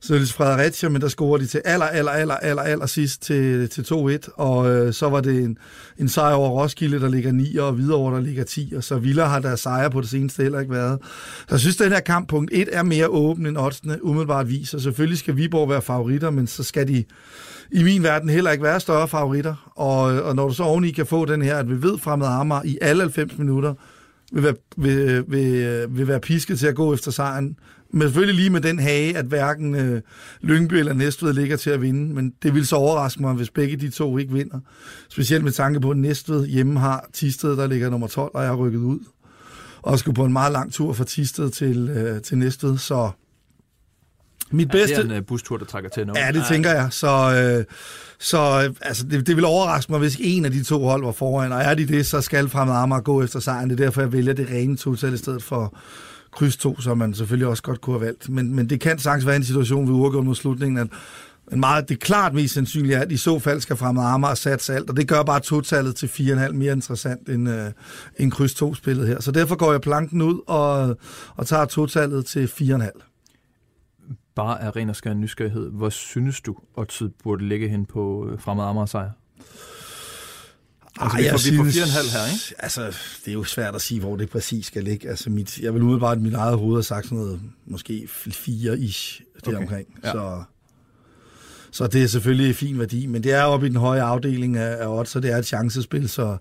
selvfølgelig 0.00 0.34
Fredericia, 0.34 0.88
men 0.88 1.00
der 1.00 1.08
scorede 1.08 1.42
de 1.42 1.48
til 1.48 1.62
aller, 1.64 1.86
aller, 1.86 2.12
aller, 2.12 2.34
aller, 2.34 2.62
aller 2.62 2.86
sidst 2.86 3.22
til, 3.22 3.68
til 3.68 3.82
2-1, 3.82 4.28
og 4.34 4.70
øh, 4.70 4.92
så 4.92 5.08
var 5.08 5.20
det 5.20 5.44
en, 5.44 5.58
en 5.98 6.08
sejr 6.08 6.34
over 6.34 6.62
Roskilde, 6.62 7.00
der 7.00 7.08
ligger 7.08 7.32
9, 7.32 7.56
og 7.56 7.72
Hvidovre, 7.72 8.14
der 8.14 8.20
ligger 8.22 8.44
10, 8.44 8.72
og 8.76 8.84
så 8.84 8.98
Villa 8.98 9.24
har 9.24 9.40
der 9.40 9.56
sejr 9.56 9.88
på 9.88 10.00
det 10.00 10.08
seneste 10.08 10.42
heller 10.42 10.60
ikke 10.60 10.72
været. 10.72 10.98
Så 11.48 11.54
jeg 11.54 11.60
synes, 11.60 11.80
at 11.80 11.84
den 11.84 11.92
her 11.92 12.00
kamp, 12.00 12.28
punkt 12.28 12.50
1, 12.54 12.68
er 12.72 12.82
mere 12.82 13.08
åben 13.08 13.46
end 13.46 13.58
oddsene 13.58 14.04
umiddelbart 14.04 14.48
viser. 14.48 14.78
Selvfølgelig 14.78 15.18
skal 15.18 15.36
Viborg 15.36 15.68
være 15.68 15.82
favoritter, 15.82 16.30
men 16.30 16.46
så 16.46 16.62
skal 16.62 16.88
de 16.88 17.04
i 17.72 17.82
min 17.82 18.02
verden 18.02 18.28
heller 18.28 18.50
ikke 18.50 18.64
være 18.64 18.80
større 18.80 19.08
favoritter. 19.08 19.72
Og, 19.76 20.02
og 20.22 20.36
når 20.36 20.48
du 20.48 20.54
så 20.54 20.62
oveni 20.62 20.90
kan 20.90 21.06
få 21.06 21.24
den 21.24 21.42
her, 21.42 21.56
at 21.56 21.68
vi 21.68 21.82
ved 21.82 21.98
fremad 21.98 22.28
Amager 22.28 22.62
i 22.64 22.78
alle 22.80 23.02
90 23.02 23.38
minutter, 23.38 23.74
vil 24.32 24.42
være, 24.42 24.54
vil, 24.76 25.24
vil, 25.28 25.86
vil 25.96 26.08
være 26.08 26.20
pisket 26.20 26.58
til 26.58 26.66
at 26.66 26.74
gå 26.74 26.94
efter 26.94 27.10
sejren. 27.10 27.56
Men 27.92 28.02
selvfølgelig 28.02 28.36
lige 28.36 28.50
med 28.50 28.60
den 28.60 28.78
hage, 28.78 29.16
at 29.16 29.24
hverken 29.24 29.74
øh, 29.74 30.02
Lyngby 30.40 30.74
eller 30.74 30.92
Næstved 30.92 31.32
ligger 31.32 31.56
til 31.56 31.70
at 31.70 31.82
vinde. 31.82 32.14
Men 32.14 32.32
det 32.42 32.54
vil 32.54 32.66
så 32.66 32.76
overraske 32.76 33.22
mig, 33.22 33.34
hvis 33.34 33.50
begge 33.50 33.76
de 33.76 33.90
to 33.90 34.18
ikke 34.18 34.32
vinder. 34.32 34.60
Specielt 35.08 35.44
med 35.44 35.52
tanke 35.52 35.80
på, 35.80 35.90
at 35.90 35.96
Næstved 35.96 36.46
hjemme 36.46 36.80
har 36.80 37.08
Tisted, 37.12 37.56
der 37.56 37.66
ligger 37.66 37.90
nummer 37.90 38.06
12, 38.06 38.30
og 38.34 38.42
jeg 38.42 38.50
har 38.50 38.56
rykket 38.56 38.78
ud. 38.78 38.98
Og 39.82 39.98
skulle 39.98 40.14
på 40.14 40.24
en 40.24 40.32
meget 40.32 40.52
lang 40.52 40.72
tur 40.72 40.92
fra 40.92 41.04
Tisted 41.04 41.50
til, 41.50 41.88
øh, 41.88 42.22
til 42.22 42.38
Næstved. 42.38 42.78
Så 42.78 43.10
mit 44.52 44.68
Ja, 44.68 44.72
bedste... 44.72 44.96
det 44.96 45.10
er 45.10 45.14
en 45.14 45.20
uh, 45.20 45.26
bustur, 45.26 45.56
der 45.56 45.64
trækker 45.64 45.90
til 45.90 46.06
nu. 46.06 46.12
Ja, 46.16 46.32
det 46.32 46.44
tænker 46.48 46.70
jeg. 46.70 46.88
Så, 46.90 47.08
øh, 47.58 47.64
så 48.18 48.38
altså, 48.80 49.04
det, 49.04 49.26
det 49.26 49.36
vil 49.36 49.44
overraske 49.44 49.92
mig, 49.92 49.98
hvis 49.98 50.16
en 50.20 50.44
af 50.44 50.50
de 50.50 50.62
to 50.62 50.82
hold 50.84 51.04
var 51.04 51.12
foran. 51.12 51.52
Og 51.52 51.60
er 51.60 51.74
de 51.74 51.86
det, 51.86 52.06
så 52.06 52.20
skal 52.20 52.48
Fremad 52.48 52.74
Amager 52.74 53.02
gå 53.02 53.22
efter 53.22 53.40
sejren. 53.40 53.70
Det 53.70 53.80
er 53.80 53.84
derfor, 53.84 54.00
jeg 54.00 54.12
vælger 54.12 54.32
det 54.32 54.48
rene 54.50 54.76
total 54.76 55.14
i 55.14 55.16
stedet 55.16 55.42
for 55.42 55.74
kryds 56.32 56.56
2, 56.56 56.80
som 56.80 56.98
man 56.98 57.14
selvfølgelig 57.14 57.48
også 57.48 57.62
godt 57.62 57.80
kunne 57.80 57.98
have 57.98 58.06
valgt. 58.06 58.28
Men, 58.28 58.54
men 58.54 58.70
det 58.70 58.80
kan 58.80 58.98
sagtens 58.98 59.26
være 59.26 59.36
en 59.36 59.44
situation 59.44 59.88
ved 59.88 59.94
uafgjort 59.94 60.24
mod 60.24 60.34
slutningen, 60.34 60.78
at 60.78 60.88
men 61.50 61.60
meget, 61.60 61.88
det 61.88 62.00
klart 62.00 62.34
mest 62.34 62.54
sandsynlige 62.54 62.96
er, 62.96 63.00
at 63.00 63.12
i 63.12 63.16
så 63.16 63.38
fald 63.38 63.60
skal 63.60 63.76
Fremad 63.76 64.04
Amager 64.04 64.34
satse 64.34 64.74
alt, 64.74 64.90
og 64.90 64.96
det 64.96 65.08
gør 65.08 65.22
bare 65.22 65.40
totallet 65.40 65.96
til 65.96 66.06
4,5 66.06 66.52
mere 66.52 66.72
interessant 66.72 67.28
end, 67.28 67.48
øh, 67.48 67.70
end 68.16 68.32
kryds 68.32 68.62
2-spillet 68.62 69.08
her. 69.08 69.20
Så 69.20 69.30
derfor 69.30 69.56
går 69.56 69.72
jeg 69.72 69.80
planken 69.80 70.22
ud 70.22 70.40
og, 70.46 70.98
og 71.36 71.46
tager 71.46 71.64
totallet 71.64 72.26
til 72.26 72.46
4,5. 72.46 73.09
Bare 74.40 74.62
af 74.62 74.76
ren 74.76 74.90
og 74.90 74.96
skær 74.96 75.14
nysgerrighed. 75.14 75.70
Hvor 75.70 75.88
synes 75.88 76.40
du, 76.40 76.56
oddset 76.76 77.12
burde 77.22 77.48
ligge 77.48 77.68
hen 77.68 77.86
på 77.86 78.28
øh, 78.30 78.40
fremad 78.40 78.64
Amager 78.64 78.86
sejr? 78.86 79.10
Altså, 81.00 81.16
vi, 81.18 81.24
får, 81.30 81.50
vi 81.50 81.56
får 81.56 81.64
4,5 81.64 82.18
her, 82.18 82.32
ikke? 82.32 82.54
Altså, 82.58 82.86
det 83.24 83.28
er 83.28 83.32
jo 83.32 83.44
svært 83.44 83.74
at 83.74 83.80
sige, 83.80 84.00
hvor 84.00 84.16
det 84.16 84.30
præcis 84.30 84.66
skal 84.66 84.84
ligge. 84.84 85.08
Altså, 85.08 85.30
mit, 85.30 85.58
jeg 85.58 85.74
vil 85.74 85.82
umiddelbart 85.82 86.18
i 86.18 86.20
mit 86.20 86.34
eget 86.34 86.58
hoved 86.58 86.76
have 86.76 86.82
sagt 86.82 87.04
sådan 87.04 87.18
noget, 87.18 87.40
måske 87.66 88.08
4-ish, 88.10 89.22
det 89.34 89.48
Okay. 89.48 89.58
omkring. 89.58 89.88
Ja. 90.04 90.12
Så, 90.12 90.42
så 91.70 91.86
det 91.86 92.02
er 92.02 92.06
selvfølgelig 92.06 92.48
en 92.48 92.54
fin 92.54 92.78
værdi, 92.78 93.06
men 93.06 93.22
det 93.22 93.32
er 93.32 93.42
oppe 93.42 93.66
i 93.66 93.68
den 93.68 93.76
høje 93.76 94.02
afdeling 94.02 94.56
af, 94.56 94.82
af 94.82 94.88
odds, 94.98 95.08
så 95.08 95.20
det 95.20 95.32
er 95.32 95.36
et 95.36 95.46
chancespil, 95.46 96.08
så 96.08 96.36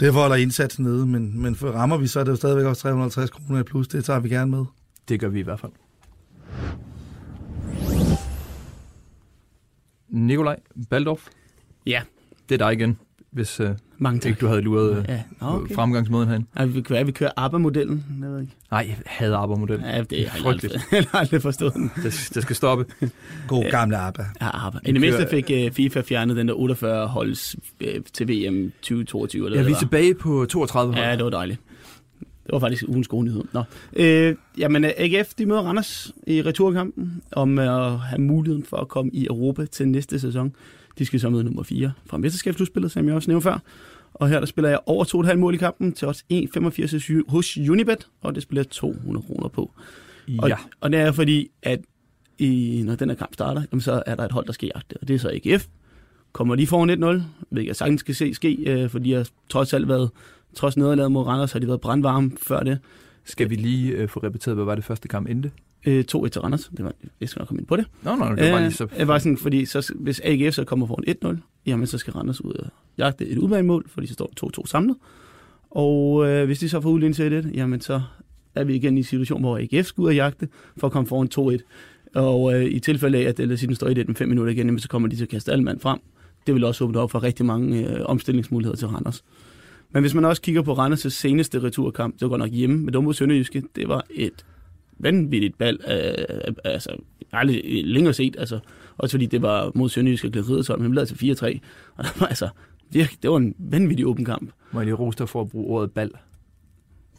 derfor 0.00 0.20
holder 0.20 0.36
indsatsen 0.36 0.84
nede. 0.84 1.06
Men, 1.06 1.42
men 1.42 1.56
for 1.56 1.70
rammer 1.70 1.96
vi, 1.96 2.06
så 2.06 2.20
er 2.20 2.24
det 2.24 2.30
jo 2.30 2.36
stadigvæk 2.36 2.64
også 2.64 2.82
350 2.82 3.30
kroner 3.30 3.60
i 3.60 3.62
plus. 3.62 3.88
Det 3.88 4.04
tager 4.04 4.20
vi 4.20 4.28
gerne 4.28 4.50
med. 4.50 4.64
Det 5.08 5.20
gør 5.20 5.28
vi 5.28 5.40
i 5.40 5.42
hvert 5.42 5.60
fald. 5.60 5.72
Nikolaj 10.10 10.56
Baldorf, 10.90 11.26
Ja, 11.86 12.02
det 12.48 12.54
er 12.62 12.66
dig 12.66 12.72
igen, 12.72 12.98
hvis 13.30 13.60
øh, 13.60 13.70
mange 13.98 14.20
tak. 14.20 14.30
ikke 14.30 14.40
du 14.40 14.46
havde 14.46 14.60
luret 14.60 14.98
øh, 14.98 15.04
Ja, 15.08 15.22
Nå, 15.40 15.46
okay. 15.46 15.74
fremgangsmåden 15.74 16.28
herinde. 16.28 16.46
Ja, 16.58 16.64
vi 16.64 16.80
kan 16.80 16.94
være, 16.94 17.06
vi 17.06 17.12
kører 17.12 17.30
ABBA-modellen. 17.36 18.04
Jeg 18.22 18.30
ved 18.30 18.40
ikke. 18.40 18.52
Nej, 18.70 18.84
jeg 18.88 18.96
hader 19.06 19.36
arbejdermodellen. 19.36 19.86
Ja, 19.86 20.02
det 20.02 20.12
jeg 20.18 20.30
Frygteligt. 20.38 20.74
aldrig, 20.74 20.92
jeg 20.98 21.04
har 21.12 21.18
aldrig 21.18 21.42
forstået 21.42 21.74
den. 21.74 21.90
Det, 21.96 22.30
det 22.34 22.42
skal 22.42 22.56
stoppe. 22.56 22.86
God 23.48 23.70
gamle 23.70 23.96
ABBA. 23.98 24.24
Ja, 24.40 24.66
ABBA. 24.66 24.78
I 24.84 24.92
det 24.92 25.00
mindste 25.00 25.26
fik 25.30 25.50
uh, 25.66 25.72
FIFA 25.72 26.00
fjernet 26.00 26.36
den 26.36 26.48
der 26.48 26.54
48 26.54 27.06
holds 27.06 27.56
uh, 27.80 27.88
til 28.12 28.28
VM 28.28 28.72
2022. 28.82 29.46
Eller 29.46 29.58
Ja, 29.60 29.66
vi 29.66 29.72
er 29.72 29.76
tilbage 29.78 30.14
på 30.14 30.46
32 30.50 30.94
hold. 30.94 31.04
Ja, 31.06 31.16
det 31.16 31.24
var 31.24 31.30
dejligt. 31.30 31.60
Det 32.50 32.54
var 32.54 32.60
faktisk 32.68 32.84
ugens 32.88 33.08
gode 33.08 33.24
nyhed. 33.24 33.42
Nå. 33.52 33.62
Øh, 33.96 34.34
jamen, 34.58 34.84
øh, 34.84 34.90
AGF 34.96 35.34
de 35.34 35.46
møder 35.46 35.60
Randers 35.60 36.12
i 36.26 36.42
returkampen 36.42 37.22
om 37.32 37.58
at 37.58 37.98
have 37.98 38.18
muligheden 38.20 38.64
for 38.64 38.76
at 38.76 38.88
komme 38.88 39.10
i 39.14 39.26
Europa 39.26 39.64
til 39.66 39.88
næste 39.88 40.20
sæson. 40.20 40.52
De 40.98 41.04
skal 41.06 41.20
så 41.20 41.30
møde 41.30 41.44
nummer 41.44 41.62
4 41.62 41.92
fra 42.06 42.18
mesterskabsudspillet, 42.18 42.92
som 42.92 43.06
jeg 43.06 43.14
også 43.14 43.30
nævnte 43.30 43.44
før. 43.44 43.58
Og 44.14 44.28
her 44.28 44.38
der 44.38 44.46
spiller 44.46 44.68
jeg 44.68 44.78
over 44.86 45.04
2,5 45.04 45.34
mål 45.34 45.54
i 45.54 45.56
kampen 45.56 45.92
til 45.92 46.08
også 46.08 46.24
1,85 46.32 47.22
hos 47.28 47.58
Unibet, 47.58 48.06
og 48.20 48.34
det 48.34 48.42
spiller 48.42 48.60
jeg 48.62 48.70
200 48.70 49.26
kroner 49.26 49.48
på. 49.48 49.70
Og, 50.38 50.48
Ja. 50.48 50.56
og 50.80 50.92
det 50.92 51.00
er 51.00 51.12
fordi, 51.12 51.48
at 51.62 51.80
i, 52.38 52.82
når 52.84 52.94
den 52.94 53.08
her 53.10 53.16
kamp 53.16 53.34
starter, 53.34 53.62
jamen, 53.72 53.80
så 53.80 54.02
er 54.06 54.14
der 54.14 54.24
et 54.24 54.32
hold, 54.32 54.46
der 54.46 54.52
skal 54.52 54.70
jagte, 54.74 54.94
og 55.02 55.08
det 55.08 55.14
er 55.14 55.18
så 55.18 55.40
AGF. 55.44 55.66
Kommer 56.32 56.54
de 56.56 56.66
foran 56.66 56.90
1-0, 56.90 57.22
ved 57.50 57.62
jeg 57.62 57.76
sagtens 57.76 58.00
skal 58.00 58.14
se 58.14 58.34
ske, 58.34 58.54
øh, 58.66 58.90
fordi 58.90 59.12
jeg 59.12 59.26
trods 59.48 59.72
alt 59.74 59.88
været, 59.88 60.10
trods 60.54 60.76
nederlaget 60.76 61.12
mod 61.12 61.26
Randers, 61.26 61.52
har 61.52 61.58
de 61.58 61.66
været 61.66 61.80
brandvarme 61.80 62.30
før 62.42 62.60
det. 62.60 62.78
Skal 63.24 63.50
vi 63.50 63.54
lige 63.54 63.92
øh, 63.92 64.08
få 64.08 64.20
repeteret, 64.20 64.56
hvad 64.56 64.64
var 64.64 64.74
det 64.74 64.84
første 64.84 65.08
kamp 65.08 65.28
endte? 65.28 65.50
Øh, 65.86 66.04
2-1 66.14 66.28
til 66.28 66.40
Randers, 66.40 66.70
det 66.76 66.84
var, 66.84 66.92
jeg 67.20 67.28
skal 67.28 67.40
nok 67.40 67.48
komme 67.48 67.60
ind 67.60 67.66
på 67.66 67.76
det. 67.76 67.86
Nå, 68.02 68.16
nå, 68.16 68.24
det 68.24 68.44
var 68.44 68.50
bare 68.50 68.62
lige 68.62 68.72
så... 68.72 68.84
Øh, 68.84 68.98
det 68.98 69.08
var 69.08 69.18
sådan, 69.18 69.36
fordi 69.36 69.64
så, 69.64 69.92
hvis 69.96 70.20
AGF 70.24 70.54
så 70.54 70.64
kommer 70.64 70.86
foran 70.86 71.36
1-0, 71.36 71.62
jamen 71.66 71.86
så 71.86 71.98
skal 71.98 72.12
Randers 72.12 72.44
ud 72.44 72.52
og 72.52 72.66
jagte 72.98 73.26
et 73.26 73.38
udbanemål, 73.38 73.88
fordi 73.88 74.06
så 74.06 74.12
står 74.12 74.60
2-2 74.60 74.66
samlet. 74.66 74.96
Og 75.70 76.28
øh, 76.28 76.46
hvis 76.46 76.58
de 76.58 76.68
så 76.68 76.80
får 76.80 76.90
udlignet 76.90 77.16
til 77.16 77.32
1 77.32 77.50
jamen 77.54 77.80
så 77.80 78.00
er 78.54 78.64
vi 78.64 78.74
igen 78.74 78.96
i 78.96 79.00
en 79.00 79.04
situation, 79.04 79.40
hvor 79.40 79.58
AGF 79.58 79.86
skal 79.86 80.02
ud 80.02 80.06
og 80.06 80.14
jagte 80.14 80.48
for 80.76 80.86
at 80.86 80.92
komme 80.92 81.06
foran 81.06 81.58
2-1. 81.58 81.62
Og 82.14 82.54
øh, 82.54 82.64
i 82.64 82.78
tilfælde 82.78 83.18
af, 83.18 83.22
at 83.22 83.38
lad 83.38 83.52
os 83.52 83.60
sige, 83.60 83.68
den 83.68 83.76
står 83.76 83.86
1 83.86 84.08
med 84.08 84.16
5 84.16 84.28
minutter 84.28 84.52
igen, 84.52 84.66
jamen, 84.66 84.78
så 84.78 84.88
kommer 84.88 85.08
de 85.08 85.16
til 85.16 85.22
at 85.22 85.28
kaste 85.28 85.52
alle 85.52 85.64
mand 85.64 85.80
frem. 85.80 85.98
Det 86.46 86.54
vil 86.54 86.64
også 86.64 86.84
åbne 86.84 86.98
op 86.98 87.10
for 87.10 87.22
rigtig 87.22 87.46
mange 87.46 87.88
øh, 87.88 88.00
omstillingsmuligheder 88.04 88.76
til 88.76 88.88
Randers. 88.88 89.24
Men 89.92 90.02
hvis 90.02 90.14
man 90.14 90.24
også 90.24 90.42
kigger 90.42 90.62
på 90.62 90.72
Randers' 90.74 91.08
seneste 91.08 91.62
returkamp, 91.62 92.14
det 92.14 92.22
var 92.22 92.28
godt 92.28 92.38
nok 92.38 92.50
hjemme 92.50 92.78
med 92.78 92.92
Dumbo 92.92 93.12
Sønderjyske, 93.12 93.62
det 93.76 93.88
var 93.88 94.04
et 94.10 94.44
vanvittigt 94.98 95.58
bal, 95.58 95.78
øh, 95.88 96.54
altså 96.64 96.96
aldrig 97.32 97.84
længere 97.84 98.14
set, 98.14 98.36
altså 98.38 98.58
også 98.98 99.12
fordi 99.12 99.26
det 99.26 99.42
var 99.42 99.72
mod 99.74 99.88
Sønderjyske 99.88 100.28
og 100.28 100.32
Glæderidersholm, 100.32 100.82
men 100.82 100.90
blev 100.90 101.00
altså 101.00 101.14
4-3, 101.14 101.58
og 101.96 102.04
der 102.04 102.10
var 102.20 102.26
altså 102.26 102.48
virkelig, 102.90 103.22
det 103.22 103.30
var 103.30 103.36
en 103.36 103.54
vanvittig 103.58 104.06
åben 104.06 104.24
kamp. 104.24 104.50
Må 104.72 104.80
jeg 104.80 104.84
lige 104.84 104.94
rose 104.94 105.18
dig 105.18 105.28
for 105.28 105.40
at 105.40 105.48
bruge 105.48 105.66
ordet 105.66 105.92
bal? 105.92 106.10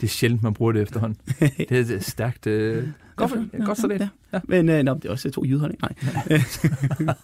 Det 0.01 0.07
er 0.07 0.11
sjældent, 0.11 0.43
man 0.43 0.53
bruger 0.53 0.71
det 0.71 0.81
efterhånden. 0.81 1.17
det 1.69 1.71
er 1.71 1.95
et 1.95 2.03
stærkt... 2.03 2.47
Øh... 2.47 2.87
Godt, 3.27 3.53
ja, 3.53 3.63
godt 3.65 3.77
så 3.77 3.87
det. 3.87 3.99
Ja. 3.99 4.09
ja. 4.33 4.39
Men 4.47 4.69
øh, 4.69 4.83
nå, 4.83 4.93
det 4.93 5.05
er 5.05 5.09
også 5.09 5.31
to 5.31 5.45
jyder, 5.45 5.67
ikke? 5.67 5.83
Nej. 5.83 6.39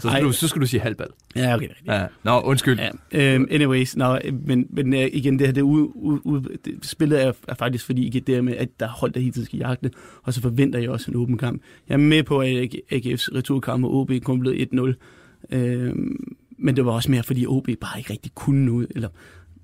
Så 0.00 0.08
skal, 0.08 0.22
du, 0.22 0.32
så 0.32 0.48
skal 0.48 0.62
du 0.62 0.66
sige 0.66 0.80
halvbal. 0.80 1.06
Ja, 1.36 1.54
okay. 1.54 1.68
rigtigt. 1.68 1.86
Ja. 1.86 2.06
Nå, 2.24 2.40
undskyld. 2.40 2.78
Ja, 3.12 3.36
um, 3.36 3.48
anyways, 3.50 3.96
no, 3.96 4.18
men, 4.46 4.66
men 4.70 4.92
uh, 4.92 4.98
igen, 4.98 5.38
det 5.38 5.46
her 5.46 5.54
det, 5.54 5.62
u, 5.62 5.92
u, 5.94 6.20
u, 6.24 6.38
det 6.64 6.78
spillet 6.82 7.24
er, 7.24 7.32
er 7.48 7.54
faktisk 7.54 7.86
fordi, 7.86 8.04
ikke 8.04 8.20
det 8.20 8.44
med, 8.44 8.56
at 8.56 8.68
der 8.80 8.86
er 8.86 8.90
hold, 8.90 9.12
der 9.12 9.20
hele 9.20 9.32
tiden 9.32 9.46
skal 9.46 9.58
jagte, 9.58 9.90
og 10.22 10.34
så 10.34 10.40
forventer 10.40 10.78
jeg 10.78 10.90
også 10.90 11.10
en 11.10 11.16
åben 11.16 11.38
kamp. 11.38 11.62
Jeg 11.88 11.94
er 11.94 11.98
med 11.98 12.22
på, 12.22 12.38
at 12.38 12.48
AGF's 12.92 13.36
returkamp 13.36 13.84
og 13.84 13.94
OB 13.94 14.10
kun 14.24 14.40
blev 14.40 14.66
1-0, 14.74 15.56
um, 15.56 16.36
men 16.58 16.76
det 16.76 16.84
var 16.84 16.92
også 16.92 17.10
mere, 17.10 17.22
fordi 17.22 17.46
OB 17.46 17.68
bare 17.80 17.98
ikke 17.98 18.12
rigtig 18.12 18.32
kunne 18.34 18.66
noget, 18.66 18.86
eller 18.94 19.08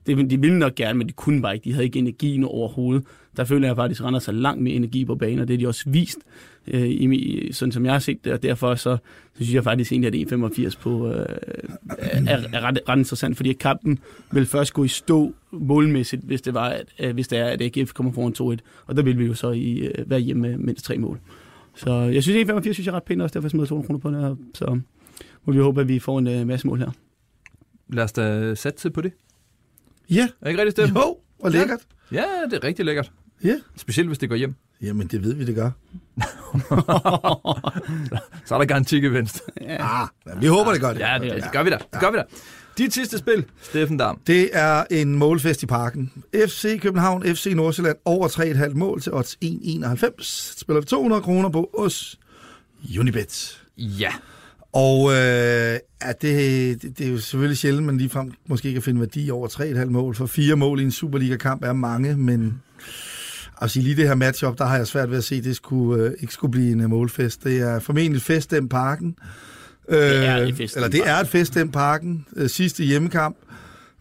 det, 0.07 0.31
de 0.31 0.40
ville 0.40 0.59
nok 0.59 0.75
gerne, 0.75 0.99
men 0.99 1.09
de 1.09 1.12
kunne 1.12 1.42
bare 1.42 1.55
ikke. 1.55 1.64
De 1.64 1.73
havde 1.73 1.85
ikke 1.85 1.99
energien 1.99 2.45
overhovedet. 2.45 3.05
Der 3.37 3.45
føler 3.45 3.69
jeg 3.69 3.77
faktisk, 3.77 4.01
at 4.01 4.05
Randers 4.05 4.27
har 4.27 4.33
langt 4.33 4.62
mere 4.62 4.75
energi 4.75 5.05
på 5.05 5.14
banen, 5.14 5.38
og 5.38 5.49
det 5.49 5.57
har 5.57 5.59
de 5.59 5.69
også 5.69 5.90
vist, 5.90 6.19
øh, 6.66 6.88
i, 6.88 7.49
sådan 7.53 7.73
som 7.73 7.85
jeg 7.85 7.95
har 7.95 7.99
set 7.99 8.25
det. 8.25 8.33
Og 8.33 8.42
derfor 8.42 8.75
så, 8.75 8.83
så 8.83 8.99
synes 9.35 9.55
jeg 9.55 9.64
faktisk 9.64 9.92
egentlig, 9.92 10.31
at 10.31 10.33
1,85 10.33 10.81
på 10.81 11.09
øh, 11.09 11.27
er, 11.99 12.38
er 12.53 12.61
ret, 12.61 12.79
ret 12.88 12.99
interessant, 12.99 13.37
fordi 13.37 13.53
kampen 13.53 13.99
vil 14.33 14.47
først 14.47 14.73
gå 14.73 14.85
i 14.85 14.88
stå 14.88 15.35
målmæssigt, 15.53 16.23
hvis 16.23 16.42
det, 16.42 16.55
var, 16.55 16.69
at, 16.69 16.87
øh, 17.01 17.14
hvis 17.14 17.29
det 17.29 17.38
er, 17.38 17.47
at 17.47 17.62
AGF 17.62 17.92
kommer 17.92 18.12
foran 18.12 18.59
2-1. 18.59 18.85
Og 18.87 18.97
der 18.97 19.03
vil 19.03 19.19
vi 19.19 19.25
jo 19.27 19.35
så 19.35 19.51
i, 19.51 19.73
øh, 19.79 20.11
være 20.11 20.21
hjemme 20.21 20.49
med 20.49 20.59
mindst 20.59 20.85
tre 20.85 20.99
mål. 20.99 21.21
Så 21.77 21.92
jeg 21.92 22.23
synes, 22.23 22.51
1,85 22.51 22.62
synes 22.73 22.87
jeg 22.87 22.92
er 22.92 22.97
ret 22.97 23.03
pænt, 23.03 23.23
også 23.23 23.35
derfor 23.35 23.49
smider 23.49 23.66
200 23.66 23.87
kroner 23.87 24.01
på 24.01 24.11
den 24.11 24.21
her. 24.21 24.37
Så 24.55 24.81
må 25.45 25.53
vi 25.53 25.59
håbe, 25.59 25.81
at 25.81 25.88
vi 25.88 25.99
får 25.99 26.19
en 26.19 26.27
øh, 26.27 26.47
masse 26.47 26.66
mål 26.66 26.79
her. 26.79 26.90
Lad 27.88 28.05
os 28.05 28.12
da 28.12 28.55
satse 28.55 28.90
på 28.90 29.01
det. 29.01 29.12
Ja, 30.11 30.23
Er 30.23 30.27
det 30.42 30.49
ikke 30.51 30.61
rigtigt, 30.62 30.77
Steffen? 30.77 30.97
jo, 30.97 31.16
og 31.40 31.51
lækkert. 31.51 31.81
Ja, 32.12 32.25
det 32.51 32.53
er 32.53 32.64
rigtig 32.64 32.85
lækkert. 32.85 33.12
Ja. 33.45 33.55
Specielt, 33.77 34.09
hvis 34.09 34.19
det 34.19 34.29
går 34.29 34.37
hjem. 34.37 34.55
Jamen, 34.83 35.07
det 35.07 35.25
ved 35.25 35.35
vi, 35.35 35.45
det 35.45 35.55
gør. 35.55 35.71
Så 38.47 38.55
er 38.55 38.59
der 38.59 38.64
garantigevinst. 38.64 39.42
Ah, 39.61 40.09
ja, 40.27 40.35
vi 40.40 40.47
håber, 40.47 40.73
det 40.73 40.81
gør 40.81 40.92
det. 40.92 41.01
Ja, 41.01 41.19
det, 41.23 41.33
det 41.42 41.53
gør 41.53 41.62
vi 41.62 41.71
da. 41.71 41.79
Det 41.92 42.01
gør 42.01 42.11
vi 42.11 42.16
da. 42.16 42.23
Dit 42.79 42.95
sidste 42.95 43.19
spil, 43.19 43.45
Steffen 43.62 43.97
Dam. 43.97 44.21
Det 44.27 44.51
er 44.53 44.85
en 44.90 45.14
målfest 45.14 45.62
i 45.62 45.66
parken. 45.66 46.12
FC 46.47 46.81
København, 46.81 47.23
FC 47.37 47.53
Nordsjælland 47.57 47.97
over 48.05 48.29
3,5 48.69 48.75
mål 48.75 49.01
til 49.01 49.12
odds 49.12 49.38
1,91. 49.45 50.59
Spiller 50.61 50.81
vi 50.81 50.87
200 50.87 51.23
kroner 51.23 51.49
på 51.49 51.71
os 51.79 52.19
Unibet. 53.01 53.62
Ja. 53.77 54.12
Og 54.76 55.10
øh, 55.12 55.16
ja, 55.16 56.12
det, 56.22 56.82
det, 56.82 56.98
det 56.98 57.06
er 57.06 57.10
jo 57.10 57.18
selvfølgelig 57.18 57.58
sjældent, 57.58 57.86
man 57.86 57.96
ligefrem 57.98 58.32
måske 58.48 58.72
kan 58.72 58.82
finde 58.82 59.00
værdi 59.00 59.30
over 59.30 59.48
3,5 59.48 59.84
mål. 59.84 60.14
For 60.14 60.26
fire 60.26 60.56
mål 60.56 60.80
i 60.80 60.82
en 60.82 60.90
Superliga-kamp 60.90 61.64
er 61.64 61.72
mange, 61.72 62.16
men 62.16 62.62
altså, 63.60 63.80
lige 63.80 63.96
det 63.96 64.08
her 64.08 64.14
matchup, 64.14 64.58
der 64.58 64.64
har 64.64 64.76
jeg 64.76 64.86
svært 64.86 65.10
ved 65.10 65.18
at 65.18 65.24
se, 65.24 65.34
at 65.34 65.44
det 65.44 65.56
skulle, 65.56 66.04
øh, 66.04 66.12
ikke 66.20 66.32
skulle 66.32 66.50
blive 66.52 66.72
en 66.72 66.80
øh, 66.80 66.90
målfest. 66.90 67.44
Det 67.44 67.60
er 67.60 67.78
formentlig 67.78 68.22
fest 68.22 68.50
den 68.50 68.68
parken. 68.68 69.16
Øh, 69.88 69.98
Det 69.98 70.26
er 70.26 70.36
et 70.36 70.56
fest, 70.56 70.76
Eller 70.76 70.88
det 70.88 71.00
er 71.04 71.16
et 71.16 71.28
fest 71.28 71.54
den 71.54 71.70
parken. 71.72 72.26
Øh, 72.36 72.48
sidste 72.48 72.84
hjemmekamp. 72.84 73.36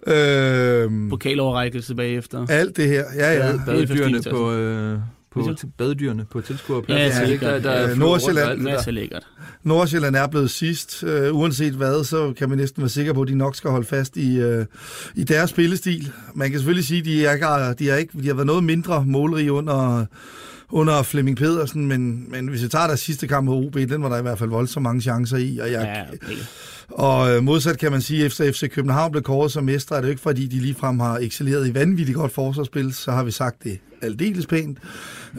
Øh, 0.07 1.09
Pokaloverrækkelse 1.09 1.95
bagefter. 1.95 2.45
alt 2.49 2.77
det 2.77 2.87
her. 2.87 3.03
Ja, 3.15 3.33
ja. 3.33 3.57
Badedyrene 3.65 4.13
fint, 4.13 4.29
på, 4.29 4.51
øh, 4.53 4.99
på 5.35 5.43
Hvad 5.43 5.55
t- 5.65 5.69
badedyrene 5.77 6.25
på 6.31 6.41
tilskuerpladsen. 6.41 7.21
Ja, 7.21 7.27
Er 7.27 7.31
ikke 7.31 7.45
der, 7.45 7.59
der 7.59 7.71
Ja, 7.71 7.85
flyver 7.85 7.95
Nordsjælland. 7.95 8.67
rundt 8.67 8.93
lækkert. 8.93 9.23
Nordsjælland 9.63 10.15
er 10.15 10.27
blevet 10.27 10.51
sidst. 10.51 11.03
Uh, 11.03 11.39
uanset 11.39 11.73
hvad, 11.73 12.03
så 12.03 12.33
kan 12.37 12.49
man 12.49 12.57
næsten 12.57 12.81
være 12.81 12.89
sikker 12.89 13.13
på, 13.13 13.21
at 13.21 13.27
de 13.27 13.35
nok 13.35 13.55
skal 13.55 13.69
holde 13.69 13.85
fast 13.87 14.17
i, 14.17 14.43
uh, 14.43 14.65
i 15.15 15.23
deres 15.23 15.49
spillestil. 15.49 16.11
Man 16.35 16.49
kan 16.51 16.59
selvfølgelig 16.59 16.85
sige, 16.85 16.99
at 16.99 17.05
de, 17.05 17.25
er, 17.25 17.33
ikke- 17.33 17.73
de, 17.85 17.89
er 17.89 17.95
ikke, 17.95 18.21
de 18.21 18.27
har 18.27 18.33
været 18.33 18.47
noget 18.47 18.63
mindre 18.63 19.05
målrige 19.05 19.51
under, 19.51 20.05
under 20.69 21.03
Flemming 21.03 21.37
Pedersen, 21.37 21.87
men, 21.87 22.31
men 22.31 22.47
hvis 22.47 22.61
jeg 22.61 22.71
tager 22.71 22.87
deres 22.87 22.99
sidste 22.99 23.27
kamp 23.27 23.45
mod 23.45 23.65
OB, 23.65 23.73
den 23.75 24.03
var 24.03 24.09
der 24.09 24.17
i 24.17 24.21
hvert 24.21 24.39
fald 24.39 24.49
voldsomt 24.49 24.83
mange 24.83 25.01
chancer 25.01 25.37
i. 25.37 25.57
Og, 25.57 25.71
jeg, 25.71 25.81
Ja, 25.81 26.13
okay. 26.27 26.35
og 26.89 27.35
øh, 27.35 27.43
modsat 27.43 27.77
kan 27.77 27.91
man 27.91 28.01
sige, 28.01 28.19
at 28.19 28.25
efter 28.25 28.51
FC 28.51 28.69
København 28.71 29.11
blev 29.11 29.23
kåret 29.23 29.51
som 29.51 29.63
mestre, 29.63 29.95
er 29.95 30.01
det 30.01 30.07
jo 30.07 30.09
ikke 30.11 30.21
fordi, 30.21 30.47
de 30.47 30.59
ligefrem 30.59 30.99
har 30.99 31.17
excelleret 31.17 31.67
i 31.67 31.73
vanvittigt 31.73 32.15
godt 32.17 32.31
forsvarsspil, 32.31 32.93
så 32.93 33.11
har 33.11 33.23
vi 33.23 33.31
sagt 33.31 33.63
det 33.63 33.79
aldeles 34.01 34.45
pænt. 34.47 34.77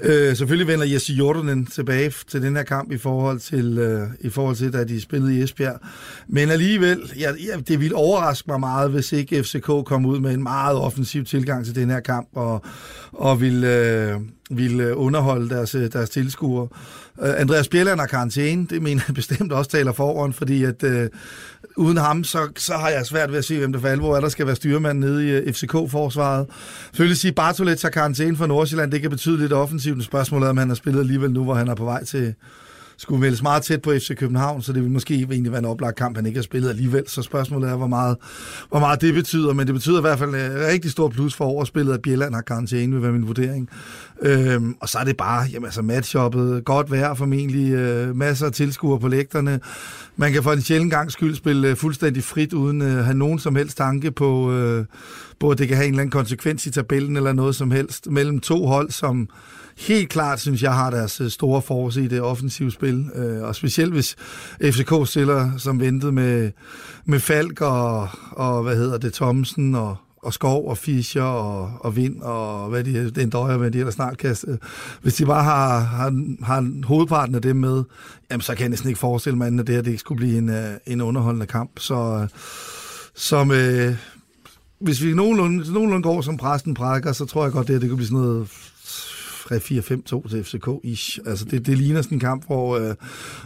Øh, 0.02 0.36
selvfølgelig 0.36 0.66
vender 0.66 0.86
Jesse 0.86 1.12
Jordanen 1.12 1.66
tilbage 1.66 2.12
til 2.28 2.42
den 2.42 2.56
her 2.56 2.62
kamp 2.62 2.92
i 2.92 2.98
forhold 2.98 3.40
til, 3.40 3.78
øh, 3.78 4.08
i 4.20 4.30
forhold 4.30 4.56
til 4.56 4.72
da 4.72 4.84
de 4.84 5.00
spillede 5.00 5.38
i 5.38 5.42
Esbjerg. 5.42 5.80
Men 6.28 6.50
alligevel, 6.50 7.12
ja, 7.18 7.30
ja, 7.30 7.60
det 7.68 7.80
ville 7.80 7.96
overraske 7.96 8.50
mig 8.50 8.60
meget, 8.60 8.90
hvis 8.90 9.12
ikke 9.12 9.44
FCK 9.44 9.66
kom 9.86 10.06
ud 10.06 10.20
med 10.20 10.34
en 10.34 10.42
meget 10.42 10.76
offensiv 10.76 11.24
tilgang 11.24 11.64
til 11.64 11.74
den 11.74 11.90
her 11.90 12.00
kamp, 12.00 12.28
og, 12.34 12.62
og 13.12 13.40
ville, 13.40 13.76
øh, 13.76 14.20
ville 14.50 14.96
underholde 14.96 15.48
deres, 15.48 15.74
øh, 15.74 15.92
deres 15.92 16.10
tilskuere. 16.10 16.68
Øh, 17.22 17.40
Andreas 17.40 17.68
Bjelland 17.68 18.00
har 18.00 18.06
karantæne, 18.06 18.66
det 18.70 18.82
mener 18.82 19.02
jeg 19.08 19.14
bestemt 19.14 19.52
også 19.52 19.70
taler 19.70 19.92
foran, 19.92 20.32
fordi 20.32 20.64
at 20.64 20.82
øh, 20.82 21.08
uden 21.76 21.96
ham, 21.96 22.24
så, 22.24 22.48
så 22.56 22.74
har 22.74 22.88
jeg 22.88 23.06
svært 23.06 23.30
ved 23.30 23.38
at 23.38 23.44
se, 23.44 23.58
hvem 23.58 23.72
der 23.72 23.80
for 23.80 23.88
alvor 23.88 24.16
er, 24.16 24.20
der 24.20 24.28
skal 24.28 24.46
være 24.46 24.56
styrmand 24.56 24.98
nede 24.98 25.26
i 25.26 25.30
øh, 25.30 25.52
FCK-forsvaret. 25.52 26.46
Selvfølgelig 26.86 27.18
sige, 27.18 27.32
Bartolet 27.32 27.78
tager 27.78 27.92
karantæne 27.92 28.36
for 28.36 28.46
Nordsjælland, 28.46 28.92
det 28.92 29.00
kan 29.00 29.10
betyde 29.10 29.38
lidt 29.38 29.52
offensivt. 29.52 30.04
Spørgsmålet 30.04 30.46
er, 30.46 30.50
om 30.50 30.56
han 30.56 30.68
har 30.68 30.74
spillet 30.74 31.00
alligevel 31.00 31.30
nu, 31.30 31.44
hvor 31.44 31.54
han 31.54 31.68
er 31.68 31.74
på 31.74 31.84
vej 31.84 32.04
til, 32.04 32.34
skulle 32.98 33.22
vælge 33.22 33.36
meget 33.42 33.62
tæt 33.62 33.82
på 33.82 33.90
FC 33.90 34.16
København, 34.16 34.62
så 34.62 34.72
det 34.72 34.82
ville 34.82 34.92
måske 34.92 35.14
egentlig 35.14 35.52
være 35.52 35.58
en 35.58 35.64
oplagt 35.64 35.96
kamp, 35.96 36.16
han 36.16 36.26
ikke 36.26 36.38
har 36.38 36.42
spillet 36.42 36.68
alligevel. 36.68 37.04
Så 37.06 37.22
spørgsmålet 37.22 37.70
er, 37.70 37.76
hvor 37.76 37.86
meget, 37.86 38.16
hvor 38.68 38.78
meget 38.78 39.00
det 39.00 39.14
betyder. 39.14 39.52
Men 39.52 39.66
det 39.66 39.74
betyder 39.74 39.98
i 39.98 40.00
hvert 40.00 40.18
fald 40.18 40.30
en 40.30 40.66
rigtig 40.72 40.90
stor 40.90 41.08
plus 41.08 41.34
for 41.34 41.44
overspillet, 41.44 41.94
at 41.94 42.02
Bjelland 42.02 42.34
har 42.34 42.42
karantæne, 42.42 42.92
vil 42.92 43.02
være 43.02 43.12
min 43.12 43.26
vurdering. 43.26 43.68
Øhm, 44.22 44.76
og 44.80 44.88
så 44.88 44.98
er 44.98 45.04
det 45.04 45.16
bare, 45.16 45.46
jamen 45.52 45.64
altså 45.66 45.82
matchuppet, 45.82 46.64
godt 46.64 46.90
vejr 46.90 47.14
formentlig, 47.14 47.72
øh, 47.72 48.16
masser 48.16 48.46
af 48.46 48.52
tilskuere 48.52 49.00
på 49.00 49.08
lægterne. 49.08 49.60
Man 50.16 50.32
kan 50.32 50.42
for 50.42 50.52
en 50.52 50.62
sjældent 50.62 50.92
gang 50.92 51.12
skyld 51.12 51.34
spille 51.34 51.68
øh, 51.68 51.76
fuldstændig 51.76 52.24
frit, 52.24 52.52
uden 52.52 52.82
øh, 52.82 52.92
at 52.92 52.98
øh, 52.98 53.04
have 53.04 53.18
nogen 53.18 53.38
som 53.38 53.56
helst 53.56 53.76
tanke 53.76 54.10
på, 54.10 54.52
øh, 54.52 54.84
på, 55.40 55.50
at 55.50 55.58
det 55.58 55.68
kan 55.68 55.76
have 55.76 55.86
en 55.86 55.92
eller 55.92 56.02
anden 56.02 56.10
konsekvens 56.10 56.66
i 56.66 56.70
tabellen 56.70 57.16
eller 57.16 57.32
noget 57.32 57.56
som 57.56 57.70
helst, 57.70 58.10
mellem 58.10 58.40
to 58.40 58.66
hold, 58.66 58.90
som 58.90 59.28
helt 59.78 60.08
klart, 60.08 60.40
synes 60.40 60.62
jeg, 60.62 60.74
har 60.74 60.90
deres 60.90 61.20
øh, 61.20 61.30
store 61.30 61.62
force 61.62 62.02
i 62.02 62.08
det 62.08 62.20
offensive 62.20 62.70
spil. 62.70 63.10
Øh, 63.14 63.42
og 63.42 63.54
specielt 63.54 63.92
hvis 63.92 64.16
FCK 64.62 64.92
stiller 65.04 65.50
som 65.58 65.80
ventede 65.80 66.12
med, 66.12 66.50
med 67.04 67.20
Falk 67.20 67.60
og, 67.60 68.08
og, 68.30 68.62
hvad 68.62 68.76
hedder 68.76 68.98
det, 68.98 69.12
Thomsen 69.12 69.74
og, 69.74 69.96
og 70.22 70.32
Skov 70.32 70.68
og 70.68 70.78
Fischer 70.78 71.22
og, 71.22 71.70
og 71.80 71.96
Vind 71.96 72.22
og 72.22 72.68
hvad 72.68 72.84
de, 72.84 73.10
den 73.10 73.30
døjer, 73.30 73.56
hvad 73.56 73.70
de 73.70 73.78
ellers 73.78 73.94
snart 73.94 74.18
kan. 74.18 74.36
Øh, 74.48 74.58
hvis 75.02 75.14
de 75.14 75.26
bare 75.26 75.44
har, 75.44 75.78
har, 75.78 76.36
har 76.44 76.86
hovedparten 76.86 77.34
af 77.34 77.42
dem 77.42 77.56
med, 77.56 77.84
jamen, 78.30 78.40
så 78.40 78.54
kan 78.54 78.60
jeg 78.60 78.70
næsten 78.70 78.88
ikke 78.88 79.00
forestille 79.00 79.38
mig, 79.38 79.46
at 79.46 79.66
det 79.66 79.74
her 79.74 79.82
det 79.82 79.90
ikke 79.90 80.00
skulle 80.00 80.16
blive 80.16 80.38
en, 80.38 80.76
en 80.86 81.00
underholdende 81.00 81.46
kamp. 81.46 81.78
Så, 81.78 82.26
så 83.14 83.44
med, 83.44 83.96
hvis 84.80 85.02
vi 85.02 85.14
nogenlunde, 85.14 85.72
nogenlunde 85.72 86.02
går 86.02 86.20
som 86.20 86.36
præsten 86.36 86.74
prædiker, 86.74 87.12
så 87.12 87.24
tror 87.24 87.42
jeg 87.44 87.52
godt, 87.52 87.66
det, 87.66 87.74
her, 87.74 87.80
det 87.80 87.88
kan 87.88 87.96
blive 87.96 88.08
sådan 88.08 88.22
noget 88.22 88.48
3-4-5-2 89.46 90.28
til 90.28 90.42
FCK-ish. 90.42 91.18
Altså 91.26 91.44
det, 91.44 91.66
det 91.66 91.78
ligner 91.78 92.02
sådan 92.02 92.16
en 92.16 92.20
kamp, 92.20 92.46
hvor, 92.46 92.78
øh, 92.78 92.94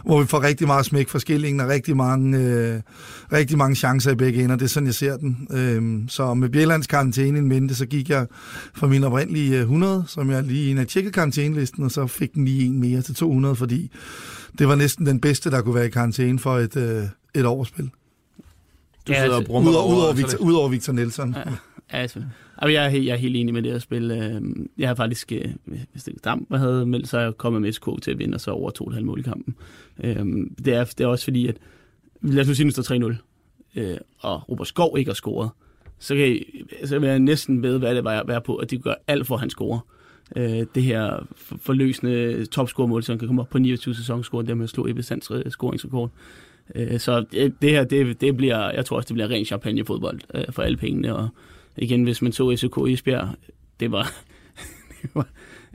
hvor 0.05 0.21
vi 0.21 0.27
får 0.27 0.43
rigtig 0.43 0.67
meget 0.67 0.85
smæk 0.85 1.09
for 1.09 1.19
skillingen 1.19 1.59
og 1.59 1.67
rigtig 1.67 1.97
mange, 1.97 2.37
øh, 2.37 2.81
rigtig 3.33 3.57
mange 3.57 3.75
chancer 3.75 4.11
i 4.11 4.15
begge 4.15 4.43
ender. 4.43 4.55
Det 4.55 4.65
er 4.65 4.69
sådan, 4.69 4.87
jeg 4.87 4.95
ser 4.95 5.17
den. 5.17 5.47
Øh, 5.51 6.09
så 6.09 6.33
med 6.33 6.49
Bjellands 6.49 6.87
karantæne 6.87 7.37
i 7.37 7.41
mente, 7.41 7.75
så 7.75 7.85
gik 7.85 8.09
jeg 8.09 8.27
fra 8.73 8.87
min 8.87 9.03
oprindelige 9.03 9.55
øh, 9.55 9.61
100, 9.61 10.03
som 10.07 10.31
jeg 10.31 10.43
lige 10.43 10.73
havde 10.73 10.89
tjekket 10.89 11.13
karantænelisten, 11.13 11.83
og 11.83 11.91
så 11.91 12.07
fik 12.07 12.33
den 12.33 12.45
lige 12.45 12.65
en 12.65 12.79
mere 12.79 13.01
til 13.01 13.15
200, 13.15 13.55
fordi 13.55 13.91
det 14.59 14.67
var 14.67 14.75
næsten 14.75 15.05
den 15.05 15.19
bedste, 15.19 15.51
der 15.51 15.61
kunne 15.61 15.75
være 15.75 15.85
i 15.85 15.89
karantæne 15.89 16.39
for 16.39 16.57
et, 16.57 16.75
øh, 16.75 17.03
et 17.35 17.45
overspil. 17.45 17.89
Du 19.07 19.11
Ja, 19.13 19.19
sidder 19.21 19.31
og 19.31 19.37
altså, 19.37 19.51
brummer 19.51 19.71
Udover, 19.71 19.93
udover, 19.95 20.09
er 20.09 20.13
Victor, 20.13 20.37
udover 20.37 20.69
Victor 20.69 20.93
Nelson. 20.93 21.35
Ja, 21.37 21.41
altså, 21.89 22.19
altså, 22.57 22.73
jeg, 22.73 22.85
er, 22.85 22.89
helt- 22.89 23.05
jeg 23.05 23.13
er 23.13 23.17
helt 23.17 23.35
enig 23.35 23.53
med 23.53 23.61
det 23.61 23.71
her 23.71 23.79
spil. 23.79 24.11
Øh, 24.11 24.41
Jeg 24.77 24.89
har 24.89 24.95
faktisk, 24.95 25.31
øh, 25.31 25.45
hvis 25.91 26.03
det 26.03 26.13
Dam 26.23 26.47
havde 26.51 26.85
meldt 26.85 27.07
sig, 27.07 27.37
kommet 27.37 27.61
med 27.61 27.71
SK 27.71 27.85
til 28.01 28.11
at 28.11 28.19
vinde, 28.19 28.35
og 28.35 28.41
så 28.41 28.51
over 28.51 28.71
2,5 28.71 29.01
mål 29.01 29.19
i 29.19 29.23
kampen. 29.23 29.55
Øh, 30.03 30.25
Det 30.65 30.73
er, 30.73 30.83
det 30.83 30.99
er 31.01 31.07
også 31.07 31.23
fordi, 31.23 31.47
at 31.47 31.57
lad 32.21 32.41
os 32.41 32.47
nu 32.47 32.53
sige, 32.53 32.63
at 32.67 32.77
nu 32.77 32.83
står 32.83 32.95
3-0, 33.75 33.79
øh, 33.79 33.97
og 34.19 34.49
Robert 34.49 34.67
Skov 34.67 34.97
ikke 34.97 35.09
har 35.09 35.13
scoret, 35.15 35.49
så 35.99 36.15
kan, 36.15 36.27
I, 36.27 36.43
så 36.85 36.99
vil 36.99 37.09
jeg 37.09 37.19
næsten 37.19 37.63
ved, 37.63 37.77
hvad 37.79 37.95
det 37.95 38.03
var 38.03 38.23
være 38.27 38.41
på, 38.41 38.55
at 38.55 38.71
de 38.71 38.77
gør 38.77 38.93
alt 39.07 39.27
for, 39.27 39.35
at 39.35 39.39
han 39.41 39.49
scorer. 39.49 39.79
Øh, 40.35 40.65
det 40.75 40.83
her 40.83 41.27
for- 41.35 41.57
forløsende 41.61 42.45
topscore-mål, 42.45 43.03
som 43.03 43.17
kan 43.17 43.27
komme 43.27 43.41
op 43.41 43.49
på 43.49 43.59
29 43.59 43.95
sæsonscore, 43.95 44.45
der 44.45 44.53
med 44.55 44.63
at 44.63 44.69
slå 44.69 44.87
Ebbe 44.87 45.03
Sands 45.03 45.31
scoringsrekord. 45.53 46.11
Øh, 46.75 46.99
Så 46.99 47.25
det, 47.31 47.53
det 47.61 47.69
her, 47.69 47.83
det, 47.83 48.21
det 48.21 48.37
bliver, 48.37 48.71
jeg 48.71 48.85
tror 48.85 48.97
også, 48.97 49.07
det 49.07 49.13
bliver 49.13 49.29
ren 49.29 49.45
champagnefodbold 49.45 50.19
øh, 50.33 50.43
for 50.49 50.61
alle 50.61 50.77
pengene. 50.77 51.15
Og 51.15 51.29
igen, 51.77 52.03
hvis 52.03 52.21
man 52.21 52.31
så 52.31 52.55
FCK 52.55 52.89
i 52.89 52.93
Esbjerg, 52.93 53.29
det 53.79 53.91
var... 53.91 54.13
det 55.01 55.09
var 55.13 55.27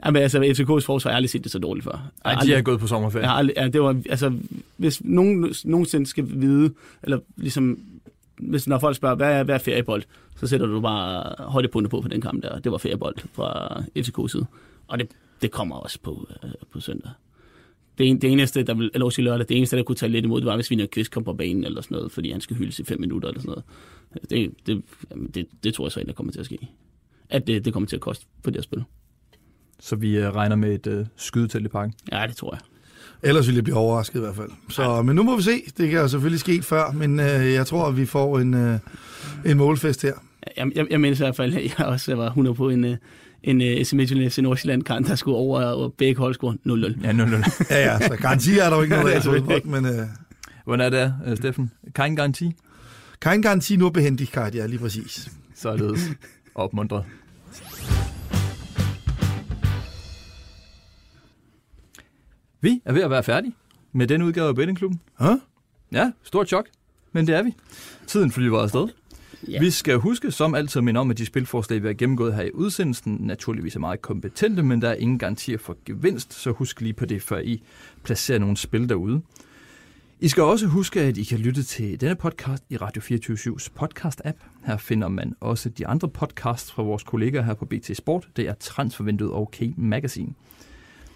Jamen, 0.05 0.21
altså, 0.21 0.39
FCK's 0.39 0.85
forsvar, 0.85 1.11
har 1.11 1.15
aldrig 1.15 1.29
set 1.29 1.43
det 1.43 1.51
så 1.51 1.59
dårligt 1.59 1.83
før. 1.83 1.91
Ej, 1.91 2.01
Jeg 2.25 2.37
har 2.37 2.45
de 2.45 2.53
er 2.53 2.61
gået 2.61 2.79
på 2.79 2.87
sommerferie. 2.87 3.25
jeg 3.25 3.35
aldrig, 3.37 3.53
ja, 3.57 3.67
det 3.67 3.81
var, 3.81 4.01
altså, 4.09 4.33
hvis 4.77 5.03
nogen 5.03 5.53
nogensinde 5.65 6.05
skal 6.05 6.23
vide, 6.27 6.73
eller 7.03 7.19
ligesom, 7.35 7.79
hvis 8.37 8.67
når 8.67 8.79
folk 8.79 8.95
spørger, 8.95 9.15
hvad 9.15 9.33
er, 9.39 9.43
hvad 9.43 9.55
er 9.55 9.59
feriebold, 9.59 10.03
så 10.39 10.47
sætter 10.47 10.65
du 10.67 10.81
bare 10.81 11.33
højdepunkter 11.39 11.89
på 11.89 12.01
for 12.01 12.09
den 12.09 12.21
kamp 12.21 12.43
der. 12.43 12.59
Det 12.59 12.71
var 12.71 12.77
feriebold 12.77 13.15
fra 13.33 13.79
FCK's 13.99 14.27
side. 14.27 14.45
Og 14.87 14.99
det, 14.99 15.07
det 15.41 15.51
kommer 15.51 15.75
også 15.75 15.99
på, 16.03 16.27
øh, 16.43 16.49
på 16.71 16.79
søndag. 16.79 17.11
Det, 17.97 18.07
en, 18.07 18.21
det 18.21 18.31
eneste, 18.31 18.63
der 18.63 18.73
vil, 18.73 18.91
eller 18.93 19.05
også 19.05 19.21
i 19.21 19.25
lørdag, 19.25 19.49
det 19.49 19.57
eneste, 19.57 19.77
der 19.77 19.83
kunne 19.83 19.95
tage 19.95 20.11
lidt 20.11 20.25
imod, 20.25 20.41
det 20.41 20.45
var, 20.45 20.55
hvis 20.55 20.71
Viner 20.71 20.85
Kvist 20.85 21.11
kom 21.11 21.23
på 21.23 21.33
banen 21.33 21.63
eller 21.63 21.81
sådan 21.81 21.95
noget, 21.95 22.11
fordi 22.11 22.31
han 22.31 22.41
skal 22.41 22.55
hyldes 22.55 22.79
i 22.79 22.83
fem 22.83 22.99
minutter 22.99 23.29
eller 23.29 23.41
sådan 23.41 23.49
noget. 23.49 23.63
Det, 24.29 24.67
det, 24.67 24.83
jamen, 25.11 25.27
det, 25.27 25.47
det 25.63 25.73
tror 25.73 25.85
jeg 25.85 25.91
så 25.91 25.99
ikke, 25.99 26.07
der 26.07 26.13
kommer 26.13 26.31
til 26.31 26.39
at 26.39 26.45
ske. 26.45 26.57
At 27.29 27.47
det, 27.47 27.65
det 27.65 27.73
kommer 27.73 27.87
til 27.87 27.95
at 27.95 28.01
koste 28.01 28.25
på 28.43 28.49
det 28.49 28.55
her 28.55 28.63
spil. 28.63 28.83
Så 29.79 29.95
vi 29.95 30.17
øh, 30.17 30.35
regner 30.35 30.55
med 30.55 30.73
et 30.73 30.87
øh, 30.87 31.05
skydetelt 31.15 31.65
i 31.65 31.69
parken. 31.69 31.93
Ja, 32.11 32.27
det 32.27 32.35
tror 32.35 32.53
jeg. 32.53 32.59
Ellers 33.23 33.47
ville 33.47 33.55
jeg 33.55 33.63
blive 33.63 33.77
overrasket 33.77 34.19
i 34.19 34.21
hvert 34.21 34.35
fald. 34.35 34.49
Så, 34.69 35.01
men 35.01 35.15
nu 35.15 35.23
må 35.23 35.35
vi 35.35 35.41
se. 35.41 35.61
Det 35.77 35.89
kan 35.89 35.99
jo 35.99 36.07
selvfølgelig 36.07 36.39
ske 36.39 36.61
før, 36.61 36.91
men 36.91 37.19
øh, 37.19 37.53
jeg 37.53 37.67
tror, 37.67 37.87
at 37.87 37.97
vi 37.97 38.05
får 38.05 38.39
en, 38.39 38.53
øh, 38.53 38.79
en 39.45 39.57
målfest 39.57 40.01
her. 40.01 40.13
Jeg, 40.57 40.71
jeg, 40.75 40.87
jeg 40.89 41.01
mindes 41.01 41.19
i 41.19 41.23
hvert 41.23 41.35
fald, 41.35 41.53
at 41.55 41.63
jeg 41.79 41.85
også 41.85 42.15
var 42.15 42.27
100 42.27 42.55
på 42.55 42.69
en, 42.69 42.83
øh, 42.83 42.97
en 43.43 43.61
uh, 43.61 43.67
AC 43.67 43.93
Midtjylland 43.93 44.29
FC 44.29 44.37
Nordsjælland 44.37 44.83
kamp, 44.83 45.07
der 45.07 45.15
skulle 45.15 45.37
over, 45.37 45.61
og 45.61 45.93
begge 45.93 46.19
hold 46.19 46.33
score 46.33 46.57
0-0. 46.65 47.03
Ja, 47.03 47.11
0-0. 47.11 47.65
Ja, 47.75 47.93
ja, 47.93 48.07
så 48.07 48.15
garanti 48.15 48.57
er 48.57 48.69
der 48.69 48.75
jo 48.75 48.81
ikke 48.83 48.95
noget 48.95 49.11
af 49.11 49.23
fodbold, 49.23 49.63
men 49.63 49.85
øh, 49.85 50.07
Hvordan 50.65 50.93
er 50.93 51.03
det, 51.03 51.13
øh, 51.25 51.37
Steffen? 51.37 51.71
Kein 51.95 52.15
garanti? 52.15 52.53
kein 53.21 53.41
garanti 53.41 53.75
nu 53.75 53.89
behendigkeit, 53.89 54.55
ja, 54.55 54.65
lige 54.65 54.79
præcis. 54.79 55.31
Således 55.55 56.11
opmuntret. 56.55 57.03
Vi 62.61 62.81
er 62.85 62.93
ved 62.93 63.01
at 63.01 63.09
være 63.09 63.23
færdige 63.23 63.55
med 63.91 64.07
den 64.07 64.21
udgave 64.21 64.47
af 64.47 64.55
Bettingklubben. 64.55 64.99
Huh? 65.19 65.37
Ja, 65.91 66.11
stort 66.23 66.47
chok, 66.47 66.65
men 67.11 67.27
det 67.27 67.35
er 67.35 67.43
vi. 67.43 67.53
Tiden 68.07 68.31
flyver 68.31 68.59
afsted. 68.61 68.87
Ja. 69.47 69.59
Vi 69.59 69.71
skal 69.71 69.97
huske, 69.97 70.31
som 70.31 70.55
altid, 70.55 70.79
at 70.79 70.83
minde 70.83 70.99
om, 70.99 71.11
at 71.11 71.17
de 71.17 71.25
spilforslag, 71.25 71.81
vi 71.83 71.87
har 71.87 71.93
gennemgået 71.93 72.35
her 72.35 72.43
i 72.43 72.51
udsendelsen, 72.53 73.17
naturligvis 73.19 73.75
er 73.75 73.79
meget 73.79 74.01
kompetente, 74.01 74.63
men 74.63 74.81
der 74.81 74.89
er 74.89 74.95
ingen 74.95 75.19
garantier 75.19 75.57
for 75.57 75.77
gevinst, 75.85 76.33
så 76.33 76.51
husk 76.51 76.81
lige 76.81 76.93
på 76.93 77.05
det, 77.05 77.21
før 77.21 77.39
I 77.39 77.63
placerer 78.03 78.39
nogle 78.39 78.57
spil 78.57 78.89
derude. 78.89 79.21
I 80.19 80.27
skal 80.27 80.43
også 80.43 80.67
huske, 80.67 81.01
at 81.01 81.17
I 81.17 81.23
kan 81.23 81.39
lytte 81.39 81.63
til 81.63 82.01
denne 82.01 82.15
podcast 82.15 82.63
i 82.69 82.77
Radio 82.77 83.01
24-7's 83.01 83.69
podcast-app. 83.79 84.37
Her 84.65 84.77
finder 84.77 85.07
man 85.07 85.35
også 85.39 85.69
de 85.69 85.87
andre 85.87 86.09
podcasts 86.09 86.71
fra 86.71 86.83
vores 86.83 87.03
kollegaer 87.03 87.41
her 87.41 87.53
på 87.53 87.65
BT 87.65 87.97
Sport. 87.97 88.27
Det 88.35 88.47
er 88.47 88.53
Transfervinduet 88.53 89.31
og 89.31 89.51
K-Magazine. 89.55 90.33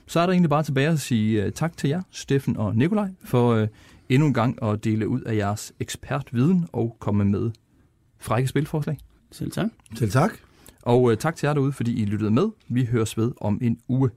Så 0.06 0.20
er 0.20 0.26
der 0.26 0.34
egentlig 0.34 0.50
bare 0.50 0.64
tilbage 0.64 0.90
at 0.90 1.00
sige 1.00 1.44
øh, 1.44 1.52
tak 1.52 1.78
til 1.78 1.90
jer, 1.90 2.02
Steffen 2.12 2.58
og 2.58 2.76
Nikolaj, 2.76 3.10
for 3.24 3.54
øh, 3.54 3.68
endnu 4.10 4.28
en 4.28 4.34
gang 4.34 4.64
at 4.64 4.84
dele 4.84 5.08
ud 5.08 5.22
af 5.22 5.36
jeres 5.36 5.74
ekspertviden 5.80 6.68
og 6.74 6.98
komme 7.00 7.26
med 7.26 7.52
frække 8.22 8.48
spilforslag. 8.48 8.98
Selv 9.32 9.52
tak. 9.52 9.68
Selv 9.96 10.12
tak. 10.12 10.32
Og 10.82 11.04
uh, 11.04 11.16
tak 11.16 11.36
til 11.36 11.48
jer 11.48 11.54
derude, 11.54 11.72
fordi 11.72 12.02
I 12.02 12.06
lyttede 12.06 12.32
med. 12.32 12.50
Vi 12.68 12.86
høres 12.86 13.18
ved 13.18 13.32
om 13.42 13.60
en 13.62 13.80
uge. 13.88 14.10